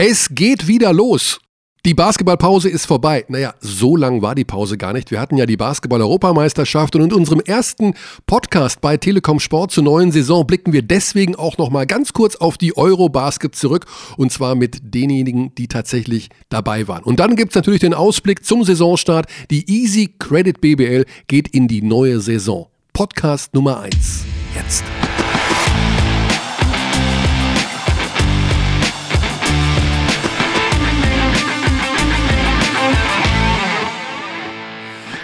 [0.00, 1.40] Es geht wieder los.
[1.84, 3.24] Die Basketballpause ist vorbei.
[3.26, 5.10] Naja, so lang war die Pause gar nicht.
[5.10, 10.12] Wir hatten ja die Basketball-Europameisterschaft und in unserem ersten Podcast bei Telekom Sport zur neuen
[10.12, 14.94] Saison blicken wir deswegen auch nochmal ganz kurz auf die Eurobasket zurück und zwar mit
[14.94, 17.02] denjenigen, die tatsächlich dabei waren.
[17.02, 19.26] Und dann gibt es natürlich den Ausblick zum Saisonstart.
[19.50, 22.68] Die Easy Credit BBL geht in die neue Saison.
[22.92, 24.26] Podcast Nummer 1.
[24.54, 24.84] Jetzt.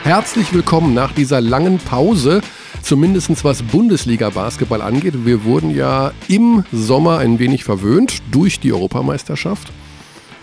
[0.05, 2.43] Herzlich willkommen nach dieser langen Pause,
[2.83, 5.25] zumindest was Bundesliga-Basketball angeht.
[5.25, 9.73] Wir wurden ja im Sommer ein wenig verwöhnt durch die Europameisterschaft.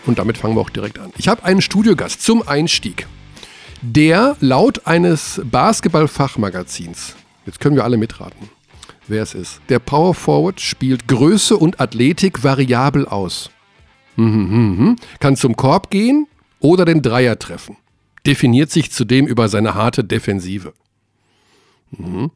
[0.07, 1.13] Und damit fangen wir auch direkt an.
[1.15, 3.05] Ich habe einen Studiogast zum Einstieg,
[3.83, 8.49] der laut eines Basketball-Fachmagazins, jetzt können wir alle mitraten,
[9.07, 13.51] wer es ist, der Power Forward spielt Größe und Athletik variabel aus.
[14.15, 16.25] Mhm, kann zum Korb gehen
[16.59, 17.77] oder den Dreier treffen
[18.25, 20.73] definiert sich zudem über seine harte Defensive.
[21.91, 22.31] Mhm.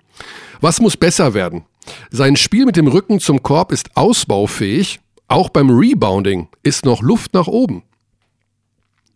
[0.62, 1.66] Was muss besser werden?
[2.10, 7.34] Sein Spiel mit dem Rücken zum Korb ist ausbaufähig, auch beim Rebounding ist noch Luft
[7.34, 7.84] nach oben.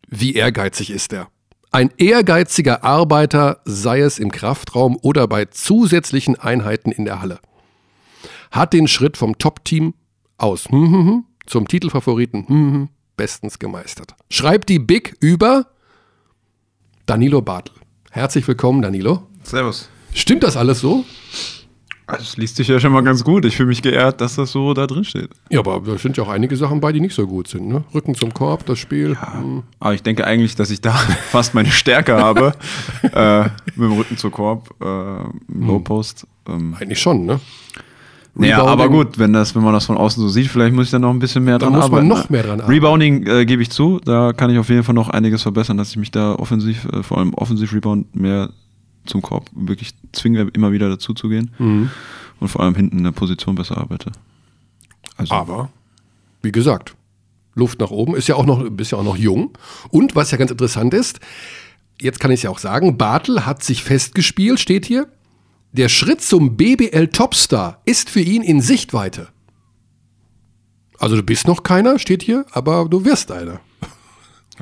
[0.08, 1.28] Wie ehrgeizig ist er?
[1.72, 7.40] Ein ehrgeiziger Arbeiter, sei es im Kraftraum oder bei zusätzlichen Einheiten in der Halle.
[8.50, 9.94] Hat den Schritt vom Top-Team
[10.40, 14.16] aus hm, hm, hm, zum Titelfavoriten bestens gemeistert.
[14.32, 15.68] Schreibt die Big über
[17.10, 17.74] Danilo Bartel.
[18.12, 19.24] Herzlich willkommen, Danilo.
[19.42, 19.90] Servus.
[20.14, 21.06] Stimmt das alles so?
[22.06, 23.46] Also es liest sich ja schon mal ganz gut.
[23.46, 25.32] Ich fühle mich geehrt, dass das so da drin steht.
[25.50, 27.68] Ja, aber da sind ja auch einige Sachen bei, die nicht so gut sind.
[27.68, 27.84] Ne?
[27.96, 29.14] Rücken zum Korb, das Spiel.
[29.14, 29.44] Ja.
[29.80, 30.92] Aber ich denke eigentlich, dass ich da
[31.32, 32.52] fast meine Stärke habe.
[33.02, 35.84] äh, mit dem Rücken zum Korb, äh, Low hm.
[35.84, 36.28] Post.
[36.48, 36.76] Ähm.
[36.80, 37.40] Eigentlich schon, ne?
[38.40, 40.92] Naja, aber gut, wenn, das, wenn man das von außen so sieht, vielleicht muss ich
[40.92, 42.08] dann noch ein bisschen mehr da dran muss arbeiten.
[42.08, 42.72] Man noch mehr dran arbeiten.
[42.72, 45.90] Rebounding äh, gebe ich zu, da kann ich auf jeden Fall noch einiges verbessern, dass
[45.90, 48.50] ich mich da offensiv, äh, vor allem offensiv Rebound mehr
[49.06, 51.90] zum Korb wirklich zwinge, immer wieder dazu zu gehen mhm.
[52.40, 54.12] und vor allem hinten in der Position besser arbeite.
[55.18, 55.34] Also.
[55.34, 55.70] Aber,
[56.42, 56.96] wie gesagt,
[57.56, 59.52] Luft nach oben, ist ja auch noch, bist ja auch noch jung.
[59.90, 61.20] Und was ja ganz interessant ist,
[62.00, 65.08] jetzt kann ich es ja auch sagen, Bartel hat sich festgespielt, steht hier,
[65.72, 69.30] der Schritt zum BBL Topstar ist für ihn in Sichtweite.
[70.98, 73.62] Also du bist noch keiner, steht hier, aber du wirst einer.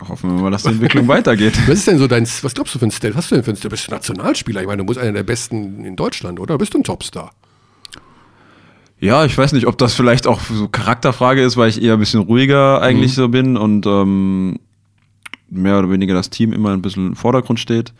[0.07, 1.57] Hoffen wir mal, dass die Entwicklung weitergeht.
[1.67, 3.15] Was ist denn so dein, was glaubst du für ein State?
[3.15, 3.69] Was hast du denn für ein State?
[3.69, 4.61] Du bist Nationalspieler.
[4.61, 6.59] Ich meine, du musst einer der besten in Deutschland, oder?
[6.59, 7.31] Bist du ein Topstar?
[8.99, 11.99] Ja, ich weiß nicht, ob das vielleicht auch so Charakterfrage ist, weil ich eher ein
[11.99, 13.15] bisschen ruhiger eigentlich mhm.
[13.15, 14.59] so bin und ähm,
[15.49, 17.93] mehr oder weniger das Team immer ein bisschen im Vordergrund steht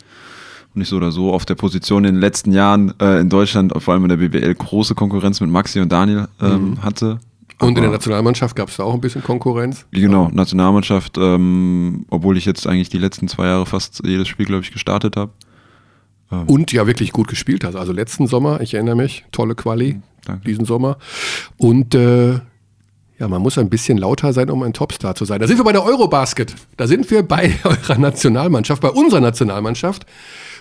[0.78, 3.94] nicht so oder so auf der Position in den letzten Jahren äh, in Deutschland, vor
[3.94, 6.84] allem in der BBL, große Konkurrenz mit Maxi und Daniel ähm, mhm.
[6.84, 7.20] hatte.
[7.60, 9.86] Und in der Nationalmannschaft gab es da auch ein bisschen Konkurrenz?
[9.92, 14.62] Genau, Nationalmannschaft, ähm, obwohl ich jetzt eigentlich die letzten zwei Jahre fast jedes Spiel, glaube
[14.62, 15.32] ich, gestartet habe.
[16.32, 16.44] Ähm.
[16.44, 17.76] Und ja wirklich gut gespielt hast.
[17.76, 20.46] Also letzten Sommer, ich erinnere mich, tolle Quali, Danke.
[20.46, 20.98] diesen Sommer.
[21.58, 22.40] Und äh,
[23.20, 25.40] ja, man muss ein bisschen lauter sein, um ein Topstar zu sein.
[25.40, 26.54] Da sind wir bei der Eurobasket.
[26.78, 30.06] Da sind wir bei eurer Nationalmannschaft, bei unserer Nationalmannschaft.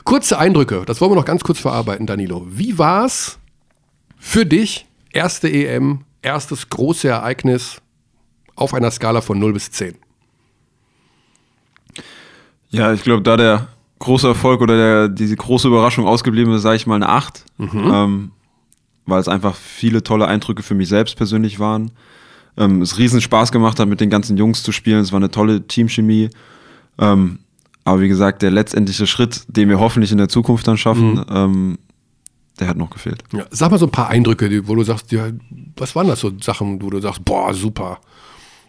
[0.06, 2.46] Kurze Eindrücke, das wollen wir noch ganz kurz verarbeiten, Danilo.
[2.48, 3.40] Wie war es
[4.16, 7.82] für dich, erste EM, erstes große Ereignis
[8.54, 9.96] auf einer Skala von 0 bis 10?
[12.70, 13.66] Ja, ich glaube, da der
[13.98, 17.44] große Erfolg oder der, diese große Überraschung ausgeblieben ist, sage ich mal eine 8.
[17.58, 17.90] Mhm.
[17.92, 18.30] Ähm,
[19.06, 21.90] weil es einfach viele tolle Eindrücke für mich selbst persönlich waren.
[22.56, 25.00] Ähm, es riesen Spaß gemacht hat, mit den ganzen Jungs zu spielen.
[25.00, 26.30] Es war eine tolle Teamchemie.
[26.98, 27.40] Ähm,
[27.86, 31.24] aber wie gesagt, der letztendliche Schritt, den wir hoffentlich in der Zukunft dann schaffen, mhm.
[31.30, 31.78] ähm,
[32.58, 33.22] der hat noch gefehlt.
[33.32, 35.28] Ja, sag mal so ein paar Eindrücke, wo du sagst, ja,
[35.76, 38.00] was waren das so Sachen, wo du sagst, boah, super.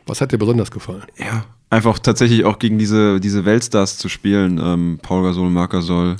[0.05, 1.03] Was hat dir besonders gefallen?
[1.17, 4.59] Ja, einfach tatsächlich auch gegen diese, diese Weltstars zu spielen.
[4.61, 6.17] Ähm, Paul Gasol, Marc Gasol,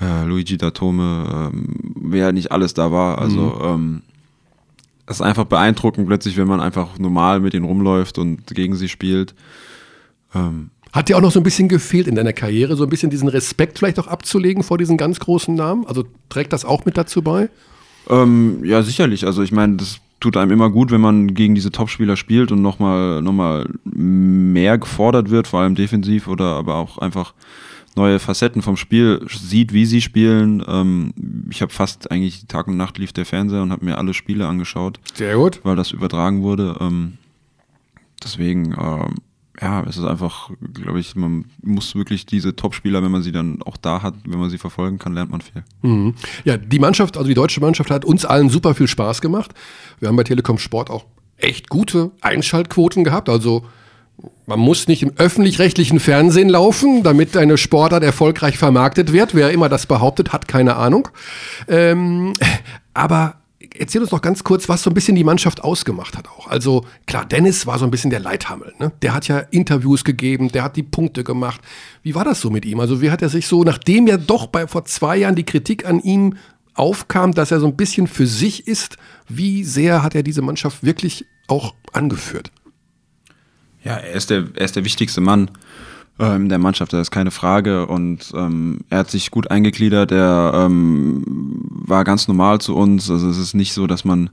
[0.00, 3.18] äh, Luigi Datome, ähm, wer nicht alles da war.
[3.18, 3.64] Also, mhm.
[3.64, 4.02] ähm,
[5.04, 8.88] das ist einfach beeindruckend plötzlich, wenn man einfach normal mit ihnen rumläuft und gegen sie
[8.88, 9.34] spielt.
[10.34, 13.10] Ähm, hat dir auch noch so ein bisschen gefehlt in deiner Karriere, so ein bisschen
[13.10, 15.86] diesen Respekt vielleicht auch abzulegen vor diesen ganz großen Namen?
[15.86, 17.50] Also trägt das auch mit dazu bei?
[18.08, 19.26] Ähm, ja, sicherlich.
[19.26, 22.62] Also ich meine, das tut einem immer gut, wenn man gegen diese Topspieler spielt und
[22.62, 27.34] nochmal noch mal mehr gefordert wird, vor allem defensiv oder aber auch einfach
[27.94, 30.62] neue Facetten vom Spiel sieht, wie sie spielen.
[30.66, 31.12] Ähm,
[31.50, 34.46] ich habe fast eigentlich Tag und Nacht lief der Fernseher und habe mir alle Spiele
[34.46, 35.00] angeschaut.
[35.14, 35.60] Sehr gut.
[35.64, 36.76] Weil das übertragen wurde.
[36.80, 37.14] Ähm,
[38.22, 39.16] deswegen, ähm,
[39.60, 43.62] ja, es ist einfach, glaube ich, man muss wirklich diese Top-Spieler, wenn man sie dann
[43.62, 45.64] auch da hat, wenn man sie verfolgen kann, lernt man viel.
[45.82, 46.14] Mhm.
[46.44, 49.52] Ja, die Mannschaft, also die deutsche Mannschaft hat uns allen super viel Spaß gemacht.
[49.98, 51.06] Wir haben bei Telekom Sport auch
[51.36, 53.28] echt gute Einschaltquoten gehabt.
[53.28, 53.64] Also
[54.46, 59.34] man muss nicht im öffentlich-rechtlichen Fernsehen laufen, damit eine Sportart erfolgreich vermarktet wird.
[59.34, 61.08] Wer immer das behauptet, hat keine Ahnung.
[61.68, 62.32] Ähm,
[62.94, 63.36] aber
[63.78, 66.46] erzähl uns noch ganz kurz, was so ein bisschen die Mannschaft ausgemacht hat auch.
[66.48, 68.74] Also klar, Dennis war so ein bisschen der Leithammel.
[68.78, 68.92] Ne?
[69.02, 71.60] Der hat ja Interviews gegeben, der hat die Punkte gemacht.
[72.02, 72.80] Wie war das so mit ihm?
[72.80, 75.86] Also wie hat er sich so, nachdem ja doch bei vor zwei Jahren die Kritik
[75.86, 76.36] an ihm
[76.74, 78.96] aufkam, dass er so ein bisschen für sich ist,
[79.28, 82.52] wie sehr hat er diese Mannschaft wirklich auch angeführt?
[83.84, 85.50] Ja, er ist der, er ist der wichtigste Mann
[86.18, 87.86] ähm, der Mannschaft, das ist keine Frage.
[87.86, 91.22] Und ähm, er hat sich gut eingegliedert, er ähm,
[91.70, 93.10] war ganz normal zu uns.
[93.10, 94.30] Also es ist nicht so, dass man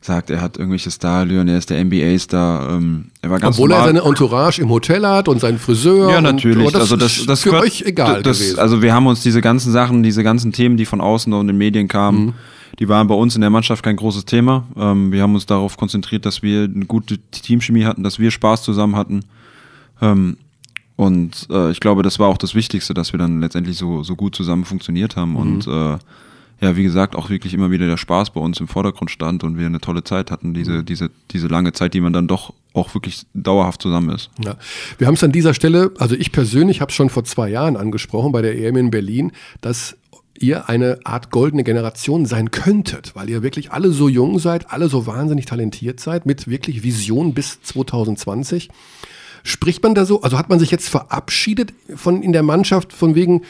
[0.00, 2.70] sagt, er hat irgendwelche Starallüren, er ist der NBA-Star.
[2.76, 3.88] Ähm, er war ganz Obwohl normal.
[3.88, 6.10] er seine Entourage im Hotel hat und seinen Friseur.
[6.10, 6.62] Ja, und- natürlich.
[6.62, 8.58] aber das also das, ist das für gehört- euch egal das, gewesen.
[8.60, 11.46] Also wir haben uns diese ganzen Sachen, diese ganzen Themen, die von außen und in
[11.48, 12.32] den Medien kamen, Mhm.
[12.78, 14.64] die waren bei uns in der Mannschaft kein großes Thema.
[14.76, 18.62] Ähm, wir haben uns darauf konzentriert, dass wir eine gute Teamchemie hatten, dass wir Spaß
[18.62, 19.24] zusammen hatten.
[20.00, 20.36] Ähm,
[20.96, 24.16] und äh, ich glaube, das war auch das Wichtigste, dass wir dann letztendlich so, so
[24.16, 25.36] gut zusammen funktioniert haben.
[25.36, 25.98] Und äh,
[26.60, 29.58] ja, wie gesagt, auch wirklich immer wieder der Spaß bei uns im Vordergrund stand und
[29.58, 32.94] wir eine tolle Zeit hatten, diese, diese, diese lange Zeit, die man dann doch auch
[32.94, 34.30] wirklich dauerhaft zusammen ist.
[34.42, 34.56] Ja.
[34.96, 37.76] Wir haben es an dieser Stelle, also ich persönlich habe es schon vor zwei Jahren
[37.76, 39.98] angesprochen bei der EM in Berlin, dass
[40.38, 44.88] ihr eine Art goldene Generation sein könntet, weil ihr wirklich alle so jung seid, alle
[44.88, 48.70] so wahnsinnig talentiert seid, mit wirklich Vision bis 2020.
[49.46, 53.14] Spricht man da so, also hat man sich jetzt verabschiedet von in der Mannschaft von
[53.14, 53.42] wegen,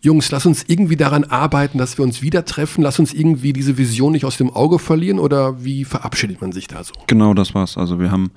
[0.00, 3.78] Jungs, lass uns irgendwie daran arbeiten, dass wir uns wieder treffen, lass uns irgendwie diese
[3.78, 6.92] Vision nicht aus dem Auge verlieren oder wie verabschiedet man sich da so?
[7.06, 7.76] Genau, das war's.
[7.76, 8.30] Also wir haben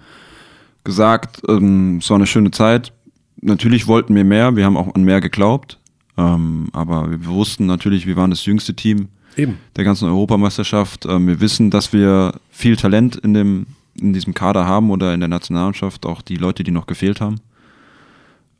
[0.84, 2.94] gesagt, ähm, es war eine schöne Zeit.
[3.42, 5.80] Natürlich wollten wir mehr, wir haben auch an mehr geglaubt.
[6.18, 9.08] Ähm, aber wir wussten natürlich, wir waren das jüngste Team
[9.38, 9.58] Eben.
[9.76, 11.06] der ganzen Europameisterschaft.
[11.06, 13.66] Ähm, wir wissen, dass wir viel Talent in, dem,
[14.00, 17.42] in diesem Kader haben oder in der Nationalmannschaft, auch die Leute, die noch gefehlt haben.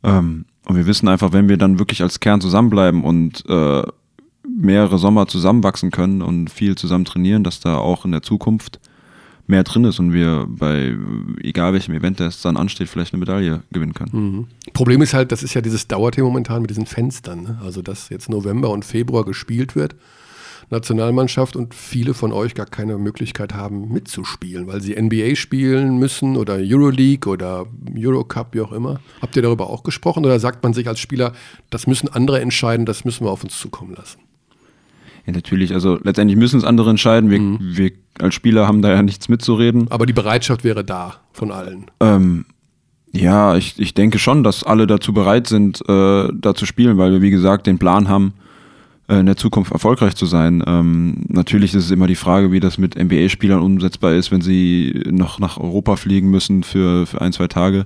[0.02, 3.82] Ähm, und wir wissen einfach, wenn wir dann wirklich als Kern zusammenbleiben und äh,
[4.46, 8.80] mehrere Sommer zusammenwachsen können und viel zusammen trainieren, dass da auch in der Zukunft
[9.46, 10.96] mehr drin ist und wir bei
[11.40, 14.46] egal welchem Event, das dann ansteht, vielleicht eine Medaille gewinnen können.
[14.72, 17.42] Problem ist halt, das ist ja dieses Dauerthema momentan mit diesen Fenstern.
[17.42, 17.60] Ne?
[17.62, 19.96] Also, dass jetzt November und Februar gespielt wird,
[20.72, 26.36] Nationalmannschaft und viele von euch gar keine Möglichkeit haben mitzuspielen, weil sie NBA spielen müssen
[26.36, 27.66] oder Euroleague oder
[27.96, 29.00] Eurocup, wie auch immer.
[29.20, 31.32] Habt ihr darüber auch gesprochen oder sagt man sich als Spieler,
[31.70, 34.18] das müssen andere entscheiden, das müssen wir auf uns zukommen lassen?
[35.26, 37.30] Ja, natürlich, also letztendlich müssen es andere entscheiden.
[37.30, 39.86] Wir, wir als Spieler haben da ja nichts mitzureden.
[39.90, 41.86] Aber die Bereitschaft wäre da von allen.
[42.00, 42.44] Ähm,
[43.12, 47.12] ja, ich, ich denke schon, dass alle dazu bereit sind, äh, da zu spielen, weil
[47.12, 48.32] wir, wie gesagt, den Plan haben,
[49.20, 50.62] in der Zukunft erfolgreich zu sein.
[50.66, 55.02] Ähm, natürlich ist es immer die Frage, wie das mit NBA-Spielern umsetzbar ist, wenn sie
[55.10, 57.84] noch nach Europa fliegen müssen für, für ein, zwei Tage.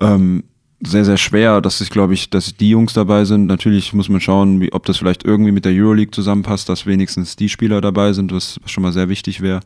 [0.00, 0.44] Ähm,
[0.80, 3.46] sehr, sehr schwer, dass ich glaube ich, dass die Jungs dabei sind.
[3.46, 7.36] Natürlich muss man schauen, wie, ob das vielleicht irgendwie mit der Euroleague zusammenpasst, dass wenigstens
[7.36, 9.60] die Spieler dabei sind, was, was schon mal sehr wichtig wäre.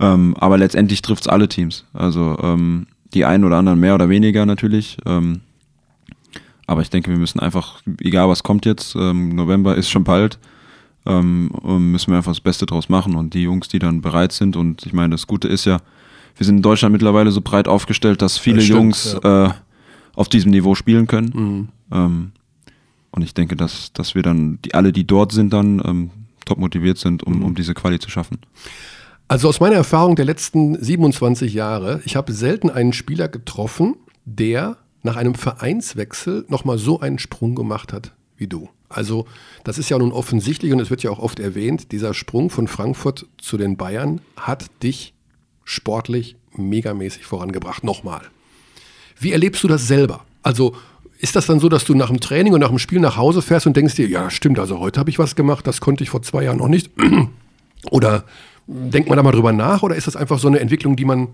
[0.00, 1.84] Ähm, aber letztendlich trifft es alle Teams.
[1.92, 4.98] Also ähm, die einen oder anderen mehr oder weniger natürlich.
[5.06, 5.40] Ähm,
[6.68, 10.38] aber ich denke, wir müssen einfach, egal was kommt jetzt, ähm, November ist schon bald,
[11.06, 13.14] ähm, müssen wir einfach das Beste draus machen.
[13.14, 15.78] Und die Jungs, die dann bereit sind, und ich meine, das Gute ist ja,
[16.36, 19.48] wir sind in Deutschland mittlerweile so breit aufgestellt, dass viele Das stimmt, Jungs äh,
[20.14, 21.70] auf diesem Niveau spielen können.
[21.90, 22.32] Ähm,
[23.12, 26.10] und ich denke, dass, dass wir dann, die, alle, die dort sind, dann ähm,
[26.44, 28.36] top motiviert sind, um, um diese Quali zu schaffen.
[29.26, 34.76] Also aus meiner Erfahrung der letzten 27 Jahre, ich habe selten einen Spieler getroffen, der
[35.08, 38.68] nach einem Vereinswechsel nochmal so einen Sprung gemacht hat wie du.
[38.90, 39.26] Also
[39.64, 42.68] das ist ja nun offensichtlich und es wird ja auch oft erwähnt, dieser Sprung von
[42.68, 45.14] Frankfurt zu den Bayern hat dich
[45.64, 47.84] sportlich megamäßig vorangebracht.
[47.84, 48.20] Nochmal.
[49.18, 50.24] Wie erlebst du das selber?
[50.42, 50.76] Also
[51.18, 53.40] ist das dann so, dass du nach dem Training und nach dem Spiel nach Hause
[53.40, 56.10] fährst und denkst dir, ja stimmt, also heute habe ich was gemacht, das konnte ich
[56.10, 56.90] vor zwei Jahren noch nicht?
[57.90, 58.24] Oder
[58.66, 61.28] denkt man da mal drüber nach oder ist das einfach so eine Entwicklung, die man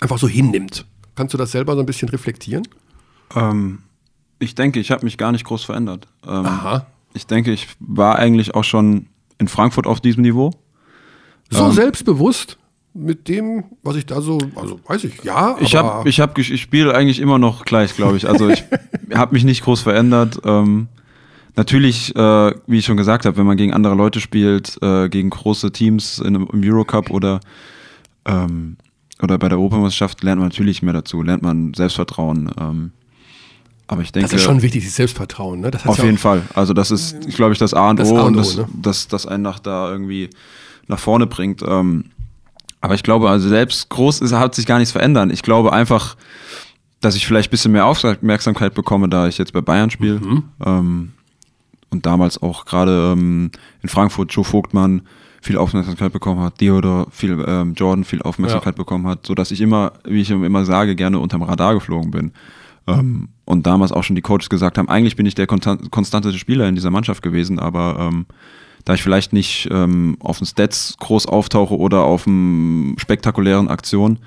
[0.00, 0.86] einfach so hinnimmt?
[1.18, 2.62] Kannst du das selber so ein bisschen reflektieren?
[3.34, 3.80] Ähm,
[4.38, 6.06] ich denke, ich habe mich gar nicht groß verändert.
[6.24, 6.86] Ähm, Aha.
[7.12, 9.06] Ich denke, ich war eigentlich auch schon
[9.38, 10.52] in Frankfurt auf diesem Niveau.
[11.50, 11.72] So Ähm.
[11.72, 12.56] selbstbewusst
[12.94, 16.60] mit dem, was ich da so, also weiß ich, ja, Ich habe, ich habe, ich
[16.62, 18.28] spiele eigentlich immer noch gleich, glaube ich.
[18.28, 18.62] Also ich
[19.12, 20.40] habe mich nicht groß verändert.
[20.44, 20.86] Ähm,
[21.56, 25.30] natürlich, äh, wie ich schon gesagt habe, wenn man gegen andere Leute spielt, äh, gegen
[25.30, 27.40] große Teams in, im Eurocup oder
[28.24, 28.76] ähm,
[29.22, 32.50] oder bei der Europameisterschaft lernt man natürlich mehr dazu, lernt man Selbstvertrauen.
[32.60, 32.92] Ähm,
[33.86, 35.60] aber ich denke, das ist schon wichtig, das Selbstvertrauen.
[35.60, 35.70] Ne?
[35.86, 36.42] Auf ja jeden Fall.
[36.54, 38.56] Also das ist, glaube ich, das A und Das O A und und O, das,
[38.56, 38.68] ne?
[38.82, 40.28] das, das einen nach da irgendwie
[40.86, 41.62] nach vorne bringt.
[41.62, 42.04] Ähm,
[42.80, 45.30] Aber ich glaube, also selbst groß ist, hat sich gar nichts verändern.
[45.30, 46.16] Ich glaube einfach,
[47.00, 50.20] dass ich vielleicht ein bisschen mehr Aufmerksamkeit bekomme, da ich jetzt bei Bayern spiele.
[50.20, 50.44] Mhm.
[50.64, 51.12] Ähm,
[51.90, 53.50] und damals auch gerade ähm,
[53.82, 55.02] in Frankfurt Joe Vogtmann
[55.40, 58.82] viel Aufmerksamkeit bekommen hat, Theodor viel, ähm, Jordan viel Aufmerksamkeit ja.
[58.82, 62.32] bekommen hat, sodass ich immer, wie ich immer sage, gerne unterm Radar geflogen bin.
[62.86, 66.68] Ähm, und damals auch schon die Coaches gesagt haben, eigentlich bin ich der konstante Spieler
[66.68, 68.26] in dieser Mannschaft gewesen, aber ähm,
[68.84, 74.18] da ich vielleicht nicht ähm, auf den Stats groß auftauche oder auf einem spektakulären Aktion,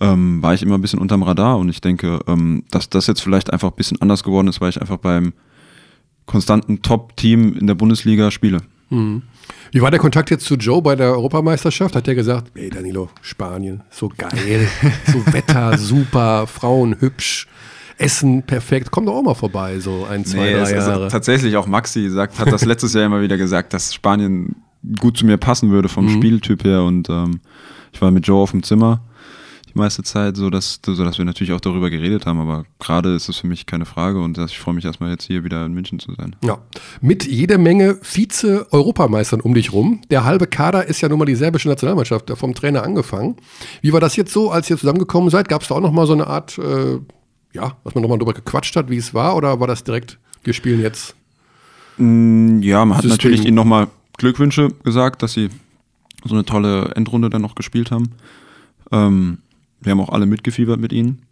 [0.00, 3.20] ähm, war ich immer ein bisschen unterm Radar und ich denke, ähm, dass das jetzt
[3.20, 5.32] vielleicht einfach ein bisschen anders geworden ist, weil ich einfach beim
[6.26, 8.58] konstanten Top-Team in der Bundesliga spiele.
[8.90, 9.22] Mhm.
[9.72, 11.94] Wie war der Kontakt jetzt zu Joe bei der Europameisterschaft?
[11.94, 14.68] Hat der gesagt, ey Danilo, Spanien, so geil,
[15.06, 17.46] so Wetter, super, Frauen hübsch,
[17.98, 21.08] Essen perfekt, komm doch auch mal vorbei, so ein, zwei, nee, drei Jahre.
[21.08, 24.56] Tatsächlich auch Maxi sagt, hat das letztes Jahr immer wieder gesagt, dass Spanien
[25.00, 26.18] gut zu mir passen würde vom mhm.
[26.18, 27.40] Spieltyp her und ähm,
[27.92, 29.00] ich war mit Joe auf dem Zimmer
[29.72, 33.14] die meiste Zeit, so dass, so dass wir natürlich auch darüber geredet haben, aber gerade
[33.14, 35.72] ist es für mich keine Frage und ich freue mich erstmal jetzt hier wieder in
[35.72, 36.36] München zu sein.
[36.44, 36.58] Ja,
[37.00, 40.00] mit jeder Menge Vize-Europameistern um dich rum.
[40.10, 43.36] Der halbe Kader ist ja nun mal die serbische Nationalmannschaft, vom Trainer angefangen.
[43.82, 45.48] Wie war das jetzt so, als ihr zusammengekommen seid?
[45.48, 46.98] Gab es da auch nochmal so eine Art, äh,
[47.52, 50.52] ja, dass man nochmal drüber gequatscht hat, wie es war oder war das direkt, wir
[50.52, 51.14] spielen jetzt?
[51.98, 53.16] Mm, ja, man hat System.
[53.16, 55.50] natürlich ihnen nochmal Glückwünsche gesagt, dass sie
[56.24, 58.10] so eine tolle Endrunde dann noch gespielt haben.
[58.90, 59.38] Ähm,
[59.80, 61.22] wir haben auch alle mitgefiebert mit ihnen.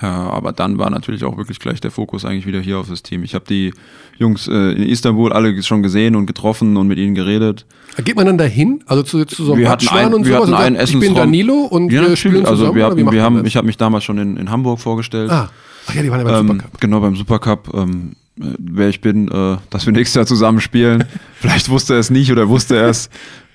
[0.00, 3.02] Äh, aber dann war natürlich auch wirklich gleich der Fokus eigentlich wieder hier auf das
[3.02, 3.24] Team.
[3.24, 3.72] Ich habe die
[4.16, 7.66] Jungs äh, in Istanbul alle schon gesehen und getroffen und mit ihnen geredet.
[8.04, 8.84] Geht man dann dahin?
[8.86, 10.52] Also zu, zu so einem wir hatten ein, und wir sowas?
[10.52, 12.96] Hatten einen ich bin Danilo und ja, wir spielen also zusammen?
[12.96, 15.30] Wir, wir haben, ich habe mich damals schon in, in Hamburg vorgestellt.
[15.30, 15.50] Ah.
[15.88, 16.80] Ach ja, die waren ja beim ähm, Supercup.
[16.80, 17.74] Genau, beim Supercup.
[17.74, 21.04] Ähm, wer ich bin, äh, dass wir nächstes Jahr zusammen spielen.
[21.40, 23.10] Vielleicht wusste er es nicht oder wusste er es.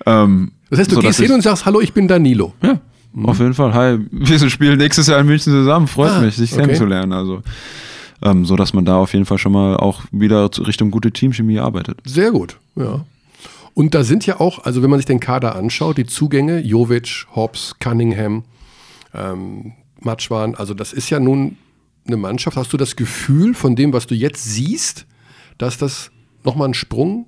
[0.05, 2.53] Ähm, das heißt, du so, gehst hin und sagst, hallo, ich bin Danilo.
[2.61, 2.81] Ja,
[3.13, 3.25] Mhm.
[3.27, 3.73] Auf jeden Fall.
[3.73, 5.87] Hi, wir spielen nächstes Jahr in München zusammen.
[5.87, 6.61] Freut ah, mich, dich okay.
[6.61, 7.13] kennenzulernen.
[7.13, 7.41] Also,
[8.23, 11.59] ähm, so dass man da auf jeden Fall schon mal auch wieder Richtung gute Teamchemie
[11.59, 11.99] arbeitet.
[12.05, 13.05] Sehr gut, ja.
[13.75, 17.25] Und da sind ja auch, also wenn man sich den Kader anschaut, die Zugänge, Jovic,
[17.35, 18.43] Hobbs, Cunningham,
[19.15, 21.57] ähm, Matschwan, also das ist ja nun
[22.05, 22.55] eine Mannschaft.
[22.55, 25.07] Hast du das Gefühl von dem, was du jetzt siehst,
[25.57, 26.11] dass das
[26.43, 27.25] nochmal ein Sprung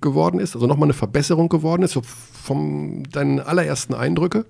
[0.00, 4.44] geworden ist, also nochmal eine Verbesserung geworden ist, so von deinen allerersten Eindrücke?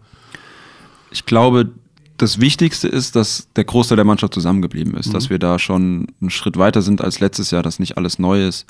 [1.10, 1.70] Ich glaube,
[2.16, 5.12] das Wichtigste ist, dass der Großteil der Mannschaft zusammengeblieben ist, mhm.
[5.12, 8.46] dass wir da schon einen Schritt weiter sind als letztes Jahr, dass nicht alles neu
[8.46, 8.66] ist.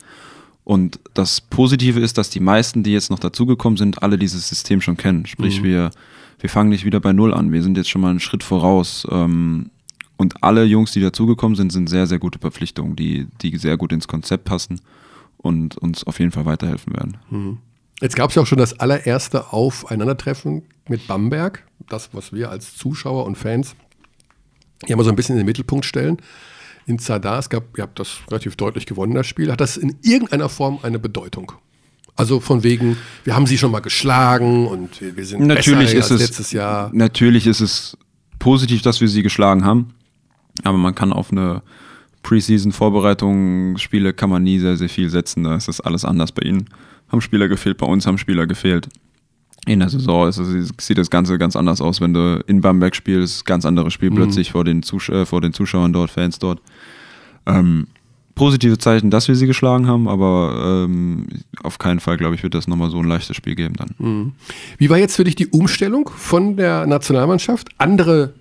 [0.64, 4.82] Und das Positive ist, dass die meisten, die jetzt noch dazugekommen sind, alle dieses System
[4.82, 5.24] schon kennen.
[5.24, 5.64] Sprich, mhm.
[5.64, 5.90] wir,
[6.40, 7.52] wir fangen nicht wieder bei Null an.
[7.52, 9.06] Wir sind jetzt schon mal einen Schritt voraus.
[9.10, 9.70] Ähm,
[10.18, 13.92] und alle Jungs, die dazugekommen sind, sind sehr, sehr gute Verpflichtungen, die, die sehr gut
[13.92, 14.80] ins Konzept passen
[15.38, 17.16] und uns auf jeden Fall weiterhelfen werden.
[17.30, 17.58] Mhm.
[18.00, 22.76] Jetzt gab es ja auch schon das allererste Aufeinandertreffen mit Bamberg, das, was wir als
[22.76, 23.74] Zuschauer und Fans
[24.86, 26.18] hier mal so ein bisschen in den Mittelpunkt stellen.
[26.86, 29.50] In Zadar, es gab, ihr habt das relativ deutlich gewonnen, das Spiel.
[29.50, 31.52] Hat das in irgendeiner Form eine Bedeutung?
[32.16, 36.12] Also von wegen, wir haben sie schon mal geschlagen und wir sind natürlich besser ist
[36.12, 36.90] als es, letztes Jahr.
[36.92, 37.96] Natürlich ist es
[38.38, 39.94] positiv, dass wir sie geschlagen haben.
[40.64, 41.62] Aber man kann auf eine
[42.28, 45.44] Preseason-Vorbereitung, Spiele kann man nie sehr, sehr viel setzen.
[45.44, 46.68] Da ist das alles anders bei ihnen
[47.10, 48.88] haben Spieler gefehlt, bei uns haben Spieler gefehlt.
[49.66, 53.44] In der Saison also, sieht das Ganze ganz anders aus, wenn du in Bamberg spielst,
[53.44, 54.16] ganz anderes Spiel mhm.
[54.16, 56.60] plötzlich vor den, Zus äh, vor den Zuschauern dort, Fans dort.
[57.44, 57.88] Ähm,
[58.34, 61.26] positive Zeichen, dass wir sie geschlagen haben, aber ähm,
[61.62, 63.90] auf keinen Fall, glaube ich, wird das nochmal so ein leichtes Spiel geben dann.
[63.98, 64.32] Mhm.
[64.78, 67.68] Wie war jetzt für dich die Umstellung von der Nationalmannschaft?
[67.78, 68.34] Andere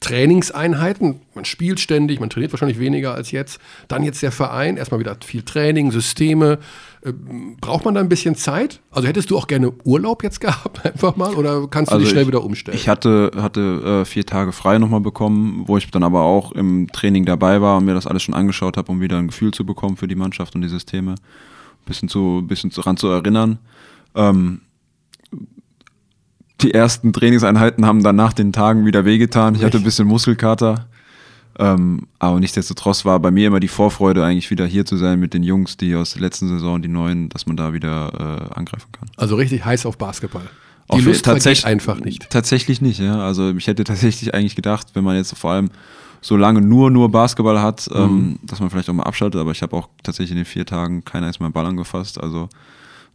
[0.00, 1.20] Trainingseinheiten.
[1.34, 3.60] Man spielt ständig, man trainiert wahrscheinlich weniger als jetzt.
[3.86, 6.58] Dann jetzt der Verein, erstmal wieder viel Training, Systeme.
[7.02, 7.12] Äh,
[7.60, 8.80] braucht man da ein bisschen Zeit?
[8.90, 12.10] Also hättest du auch gerne Urlaub jetzt gehabt, einfach mal, oder kannst du also dich
[12.10, 12.76] schnell ich, wieder umstellen?
[12.76, 16.88] Ich hatte, hatte äh, vier Tage frei nochmal bekommen, wo ich dann aber auch im
[16.92, 19.66] Training dabei war und mir das alles schon angeschaut habe, um wieder ein Gefühl zu
[19.66, 21.12] bekommen für die Mannschaft und die Systeme.
[21.12, 23.58] Ein bisschen zu, bisschen daran zu erinnern.
[24.14, 24.62] Ähm,
[26.62, 29.54] die ersten Trainingseinheiten haben dann nach den Tagen wieder wehgetan.
[29.54, 30.86] Ich hatte ein bisschen Muskelkater.
[31.58, 35.34] Ähm, aber nichtsdestotrotz war bei mir immer die Vorfreude, eigentlich wieder hier zu sein mit
[35.34, 38.90] den Jungs, die aus der letzten Saison, die neuen, dass man da wieder äh, angreifen
[38.92, 39.10] kann.
[39.16, 40.48] Also richtig heiß auf Basketball.
[40.90, 42.30] Die auf Lust tatsächlich einfach nicht.
[42.30, 43.20] Tatsächlich nicht, ja.
[43.20, 45.70] Also ich hätte tatsächlich eigentlich gedacht, wenn man jetzt vor allem
[46.22, 48.08] so lange nur nur Basketball hat, ähm, mhm.
[48.08, 49.40] ähm, dass man vielleicht auch mal abschaltet.
[49.40, 52.20] Aber ich habe auch tatsächlich in den vier Tagen keiner ist meinen Ball angefasst.
[52.20, 52.48] Also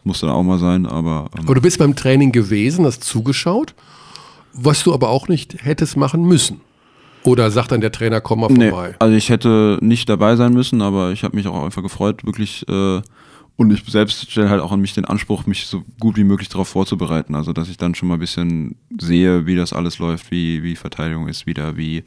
[0.06, 1.30] musste auch mal sein, aber.
[1.36, 3.74] Ähm aber du bist beim Training gewesen, hast zugeschaut,
[4.54, 6.62] was du aber auch nicht hättest machen müssen.
[7.24, 8.90] Oder sagt dann der Trainer, komm mal vorbei?
[8.90, 12.24] Nee, also ich hätte nicht dabei sein müssen, aber ich habe mich auch einfach gefreut,
[12.24, 13.02] wirklich äh,
[13.58, 16.50] Und ich selbst stelle halt auch an mich den Anspruch, mich so gut wie möglich
[16.50, 17.36] darauf vorzubereiten.
[17.36, 20.76] Also, dass ich dann schon mal ein bisschen sehe, wie das alles läuft, wie, wie
[20.76, 22.04] Verteidigung ist wieder, wie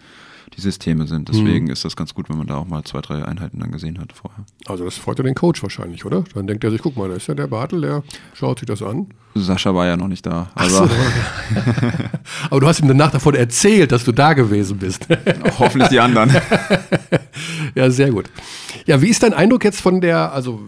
[0.57, 1.29] die Systeme sind.
[1.29, 1.71] Deswegen mhm.
[1.71, 4.13] ist das ganz gut, wenn man da auch mal zwei, drei Einheiten dann gesehen hat
[4.13, 4.45] vorher.
[4.67, 6.25] Also das freut ja den Coach wahrscheinlich, oder?
[6.35, 8.03] Dann denkt er sich, guck mal, da ist ja der Bartel, der
[8.35, 9.09] schaut sich das an.
[9.35, 10.51] Sascha war ja noch nicht da.
[10.55, 10.91] Also so.
[12.51, 15.07] aber du hast ihm danach davon erzählt, dass du da gewesen bist.
[15.59, 16.35] Hoffentlich die anderen.
[17.75, 18.31] ja, sehr gut.
[18.87, 20.61] Ja, wie ist dein Eindruck jetzt von der, also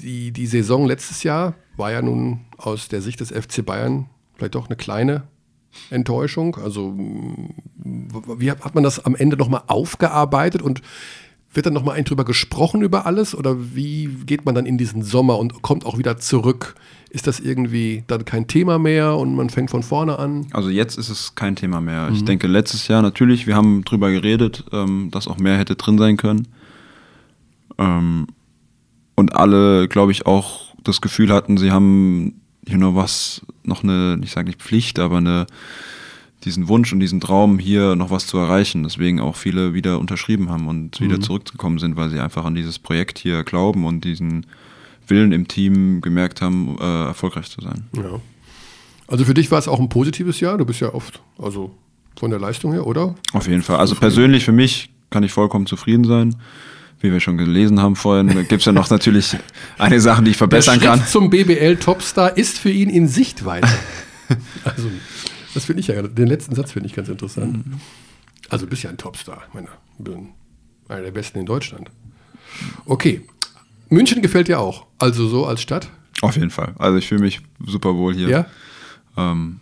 [0.00, 4.54] die, die Saison letztes Jahr war ja nun aus der Sicht des FC Bayern vielleicht
[4.54, 5.24] doch eine kleine
[5.90, 6.56] Enttäuschung?
[6.56, 10.82] Also wie hat man das am Ende nochmal aufgearbeitet und
[11.52, 15.02] wird dann nochmal ein drüber gesprochen über alles oder wie geht man dann in diesen
[15.02, 16.74] Sommer und kommt auch wieder zurück?
[17.10, 20.46] Ist das irgendwie dann kein Thema mehr und man fängt von vorne an?
[20.52, 22.08] Also jetzt ist es kein Thema mehr.
[22.10, 22.16] Mhm.
[22.16, 25.96] Ich denke, letztes Jahr natürlich, wir haben drüber geredet, ähm, dass auch mehr hätte drin
[25.96, 26.48] sein können.
[27.78, 28.26] Ähm,
[29.14, 34.20] und alle, glaube ich, auch das Gefühl hatten, sie haben you know, was, noch eine,
[34.22, 35.46] ich sage nicht Pflicht, aber eine,
[36.44, 38.82] diesen Wunsch und diesen Traum, hier noch was zu erreichen.
[38.82, 41.04] Deswegen auch viele wieder unterschrieben haben und mhm.
[41.04, 44.46] wieder zurückgekommen sind, weil sie einfach an dieses Projekt hier glauben und diesen
[45.06, 47.88] Willen im Team gemerkt haben, äh, erfolgreich zu sein.
[47.96, 48.20] Ja.
[49.06, 50.58] Also für dich war es auch ein positives Jahr.
[50.58, 51.74] Du bist ja oft, also
[52.16, 53.14] von der Leistung her, oder?
[53.32, 53.78] Auf jeden Fall.
[53.78, 56.36] Also persönlich für mich kann ich vollkommen zufrieden sein
[57.00, 59.36] wie wir schon gelesen haben vorhin, gibt es ja noch natürlich
[59.78, 61.08] eine Sache, die ich verbessern Der Schritt kann.
[61.08, 63.68] zum BBL-Topstar ist für ihn in Sichtweite.
[64.64, 64.90] also,
[65.54, 67.66] das finde ich ja, den letzten Satz finde ich ganz interessant.
[67.66, 67.80] Mhm.
[68.48, 69.42] Also, du bist ja ein Topstar.
[69.48, 70.30] Ich meine, bin
[70.88, 71.90] einer der besten in Deutschland.
[72.86, 73.22] Okay.
[73.90, 74.86] München gefällt dir auch.
[74.98, 75.88] Also, so als Stadt?
[76.20, 76.74] Auf jeden Fall.
[76.78, 78.28] Also, ich fühle mich super wohl hier.
[78.28, 78.46] Ja.
[79.16, 79.60] Ähm,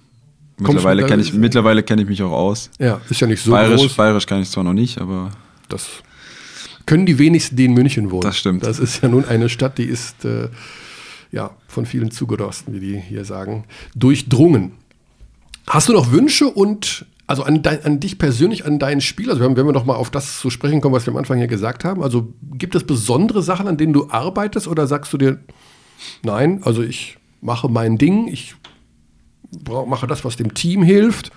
[0.58, 2.70] mittlerweile kenne ich, mittlerweile kenn ich mich auch aus.
[2.78, 3.94] Ja, ist ja nicht so Bayerisch, groß.
[3.94, 5.30] Bayerisch kann ich zwar noch nicht, aber.
[5.68, 5.86] Das
[6.86, 8.22] können die wenigsten, die in München wohnen.
[8.22, 8.64] Das stimmt.
[8.64, 10.48] Das ist ja nun eine Stadt, die ist äh,
[11.32, 13.64] ja von vielen Zugerosten, wie die hier sagen,
[13.94, 14.72] durchdrungen.
[15.66, 19.30] Hast du noch Wünsche und also an, dein, an dich persönlich, an deinen Spiel?
[19.30, 21.48] Also wenn wir noch mal auf das zu sprechen kommen, was wir am Anfang hier
[21.48, 22.02] gesagt haben.
[22.02, 25.40] Also gibt es besondere Sachen, an denen du arbeitest oder sagst du dir,
[26.22, 28.54] nein, also ich mache mein Ding, ich
[29.66, 31.32] mache das, was dem Team hilft?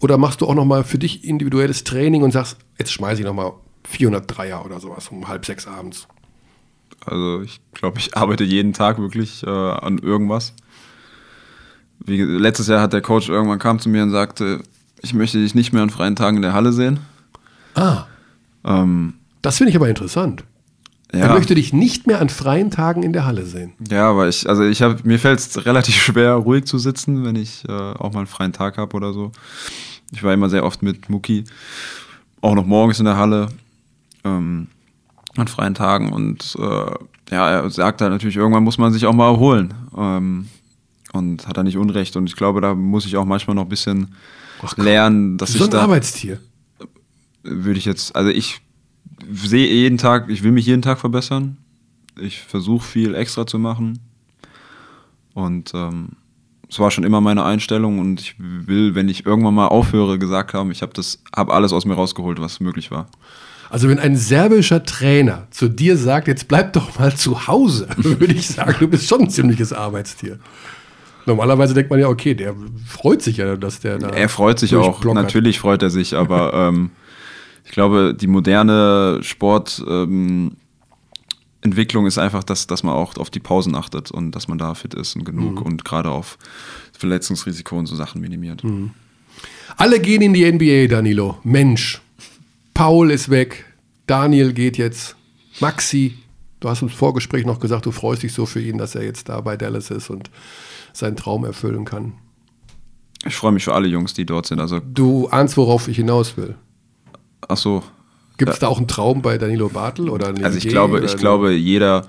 [0.00, 3.26] Oder machst du auch noch mal für dich individuelles Training und sagst, jetzt schmeiße ich
[3.26, 3.52] noch mal
[3.90, 6.06] 403er oder sowas um halb sechs abends.
[7.04, 10.54] Also ich glaube, ich arbeite jeden Tag wirklich äh, an irgendwas.
[12.04, 14.62] Wie, letztes Jahr hat der Coach irgendwann kam zu mir und sagte,
[15.02, 17.00] ich möchte dich nicht mehr an freien Tagen in der Halle sehen.
[17.74, 18.04] Ah.
[18.64, 20.44] Ähm, das finde ich aber interessant.
[21.12, 21.20] Ja.
[21.20, 23.72] Er möchte dich nicht mehr an freien Tagen in der Halle sehen.
[23.90, 27.36] Ja, aber ich, also ich habe, mir fällt es relativ schwer, ruhig zu sitzen, wenn
[27.36, 29.30] ich äh, auch mal einen freien Tag habe oder so.
[30.12, 31.44] Ich war immer sehr oft mit Muki,
[32.40, 33.48] auch noch morgens in der Halle
[34.26, 34.68] ähm,
[35.36, 36.12] an freien Tagen.
[36.12, 36.90] Und äh,
[37.30, 39.74] ja, er sagt halt natürlich, irgendwann muss man sich auch mal erholen.
[39.96, 40.48] Ähm,
[41.12, 42.16] und hat er nicht Unrecht.
[42.16, 44.14] Und ich glaube, da muss ich auch manchmal noch ein bisschen
[44.62, 45.82] Ach, lernen, dass so ich ein da.
[45.82, 46.40] Arbeitstier.
[47.42, 48.60] Würde ich jetzt, also ich
[49.30, 51.58] sehe jeden Tag, ich will mich jeden Tag verbessern.
[52.20, 53.98] Ich versuche viel extra zu machen.
[55.34, 56.10] Und ähm,
[56.68, 60.54] es war schon immer meine Einstellung und ich will, wenn ich irgendwann mal aufhöre, gesagt
[60.54, 63.06] haben, ich habe das, habe alles aus mir rausgeholt, was möglich war.
[63.70, 68.34] Also wenn ein serbischer Trainer zu dir sagt, jetzt bleib doch mal zu Hause, würde
[68.34, 70.38] ich sagen, du bist schon ein ziemliches Arbeitstier.
[71.26, 72.54] Normalerweise denkt man ja, okay, der
[72.86, 74.08] freut sich ja, dass der da.
[74.10, 76.90] Er freut sich auch, natürlich freut er sich, aber ähm,
[77.64, 80.54] ich glaube, die moderne Sportentwicklung
[82.04, 84.74] ähm, ist einfach, dass, dass man auch auf die Pausen achtet und dass man da
[84.74, 85.66] fit ist und genug mhm.
[85.66, 86.38] und gerade auf
[86.96, 88.62] Verletzungsrisiko und so Sachen minimiert.
[88.62, 88.92] Mhm.
[89.76, 91.38] Alle gehen in die NBA, Danilo.
[91.42, 92.00] Mensch,
[92.76, 93.64] Paul ist weg,
[94.06, 95.16] Daniel geht jetzt,
[95.60, 96.18] Maxi,
[96.60, 99.30] du hast im Vorgespräch noch gesagt, du freust dich so für ihn, dass er jetzt
[99.30, 100.30] da bei Dallas ist und
[100.92, 102.12] seinen Traum erfüllen kann.
[103.24, 104.60] Ich freue mich für alle Jungs, die dort sind.
[104.60, 106.54] Also du ahnst, worauf ich hinaus will.
[107.48, 107.82] Ach so.
[108.36, 111.16] Gibt es da auch einen Traum bei Danilo Bartel oder Also ich Idee glaube, ich
[111.16, 112.06] glaube, jeder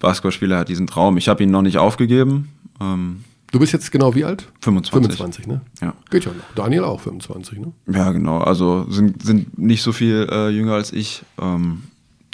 [0.00, 1.18] Basketballspieler hat diesen Traum.
[1.18, 2.48] Ich habe ihn noch nicht aufgegeben.
[2.80, 4.48] Ähm, Du bist jetzt genau wie alt?
[4.60, 5.16] 25.
[5.16, 5.60] 25, ne?
[5.80, 5.94] Ja.
[6.10, 6.44] Geht ja noch.
[6.54, 7.72] Daniel auch 25, ne?
[7.92, 8.38] Ja, genau.
[8.38, 11.22] Also sind, sind nicht so viel äh, jünger als ich.
[11.40, 11.82] Ähm,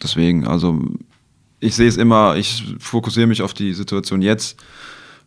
[0.03, 0.79] deswegen, also
[1.61, 4.61] ich sehe es immer, ich fokussiere mich auf die Situation jetzt.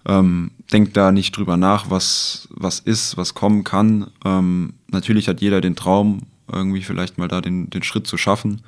[0.05, 4.11] Ähm, denk da nicht drüber nach, was, was ist, was kommen kann.
[4.23, 6.21] Ähm, natürlich hat jeder den Traum,
[6.51, 8.61] irgendwie vielleicht mal da den, den Schritt zu schaffen.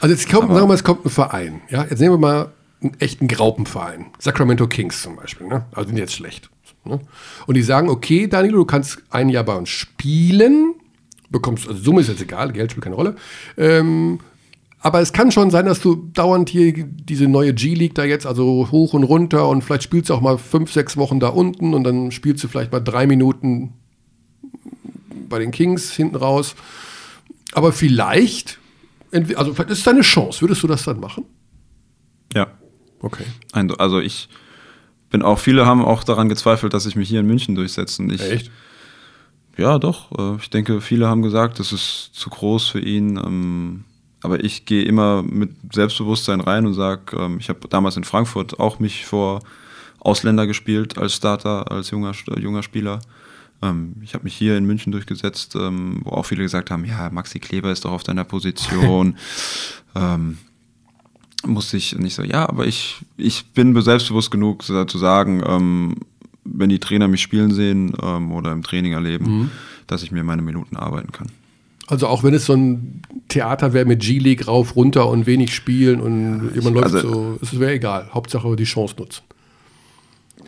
[0.00, 1.60] Also jetzt kommt, sagen wir mal, es kommt ein Verein.
[1.68, 1.84] Ja?
[1.84, 4.06] Jetzt nehmen wir mal einen echten Graupenverein.
[4.18, 5.46] Sacramento Kings zum Beispiel.
[5.46, 5.64] Ne?
[5.72, 6.50] Also sind jetzt schlecht.
[6.84, 7.00] Ne?
[7.46, 10.74] Und die sagen, okay, Danilo, du kannst ein Jahr bei uns spielen,
[11.30, 13.16] bekommst, also Summe ist jetzt egal, Geld spielt keine Rolle.
[13.56, 14.20] Ähm,
[14.80, 18.68] Aber es kann schon sein, dass du dauernd hier diese neue G-League da jetzt, also
[18.70, 21.84] hoch und runter und vielleicht spielst du auch mal fünf, sechs Wochen da unten und
[21.84, 23.72] dann spielst du vielleicht mal drei Minuten
[25.30, 26.54] bei den Kings hinten raus.
[27.54, 28.58] Aber vielleicht,
[29.10, 30.42] also vielleicht ist es deine Chance.
[30.42, 31.24] Würdest du das dann machen?
[32.34, 32.48] Ja.
[33.00, 33.24] Okay.
[33.52, 34.28] Also ich
[35.14, 38.02] bin auch, viele haben auch daran gezweifelt, dass ich mich hier in München durchsetze.
[38.10, 38.50] Ich, Echt?
[39.56, 40.10] Ja, doch.
[40.18, 43.16] Äh, ich denke, viele haben gesagt, das ist zu groß für ihn.
[43.16, 43.84] Ähm,
[44.24, 48.58] aber ich gehe immer mit Selbstbewusstsein rein und sage, ähm, ich habe damals in Frankfurt
[48.58, 49.38] auch mich vor
[50.00, 52.98] Ausländer gespielt als Starter, als junger, junger Spieler.
[53.62, 57.38] Ähm, ich habe mich hier in München durchgesetzt, wo auch viele gesagt haben, ja, Maxi
[57.38, 59.16] Kleber ist doch auf deiner Position.
[61.46, 65.96] musste ich nicht so, ja, aber ich, ich bin selbstbewusst genug zu sagen, ähm,
[66.44, 69.50] wenn die Trainer mich spielen sehen ähm, oder im Training erleben, mhm.
[69.86, 71.28] dass ich mir meine Minuten arbeiten kann.
[71.86, 76.00] Also auch wenn es so ein Theater wäre mit G-League rauf, runter und wenig spielen
[76.00, 78.08] und ja, jemand läuft also, so, es wäre egal.
[78.12, 79.22] Hauptsache die Chance nutzen.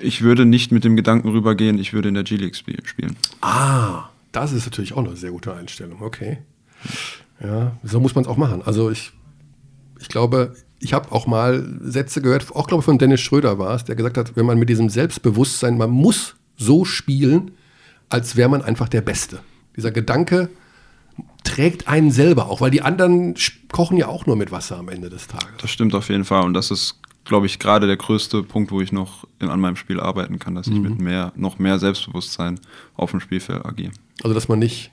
[0.01, 3.17] Ich würde nicht mit dem Gedanken rübergehen, ich würde in der G-League spielen.
[3.41, 6.03] Ah, das ist natürlich auch eine sehr gute Einstellung.
[6.03, 6.39] Okay.
[7.43, 8.63] Ja, so muss man es auch machen.
[8.65, 9.13] Also ich,
[10.01, 13.75] ich glaube, ich habe auch mal Sätze gehört, auch glaube ich von Dennis Schröder war
[13.75, 17.53] es, der gesagt hat, wenn man mit diesem Selbstbewusstsein, man muss so spielen,
[18.09, 19.41] als wäre man einfach der Beste.
[19.77, 20.49] Dieser Gedanke
[21.45, 23.35] trägt einen selber auch, weil die anderen
[23.71, 25.49] kochen ja auch nur mit Wasser am Ende des Tages.
[25.61, 28.81] Das stimmt auf jeden Fall und das ist, glaube ich, gerade der größte Punkt, wo
[28.81, 30.83] ich noch in, an meinem Spiel arbeiten kann, dass ich mhm.
[30.83, 32.61] mit mehr, noch mehr Selbstbewusstsein
[32.95, 33.93] auf dem Spielfeld agiere.
[34.23, 34.93] Also dass man nicht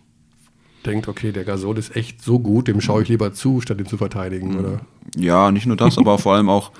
[0.85, 3.85] denkt, okay, der Gasol ist echt so gut, dem schaue ich lieber zu, statt ihn
[3.85, 4.59] zu verteidigen, mhm.
[4.59, 4.81] oder?
[5.15, 6.71] Ja, nicht nur das, aber vor allem auch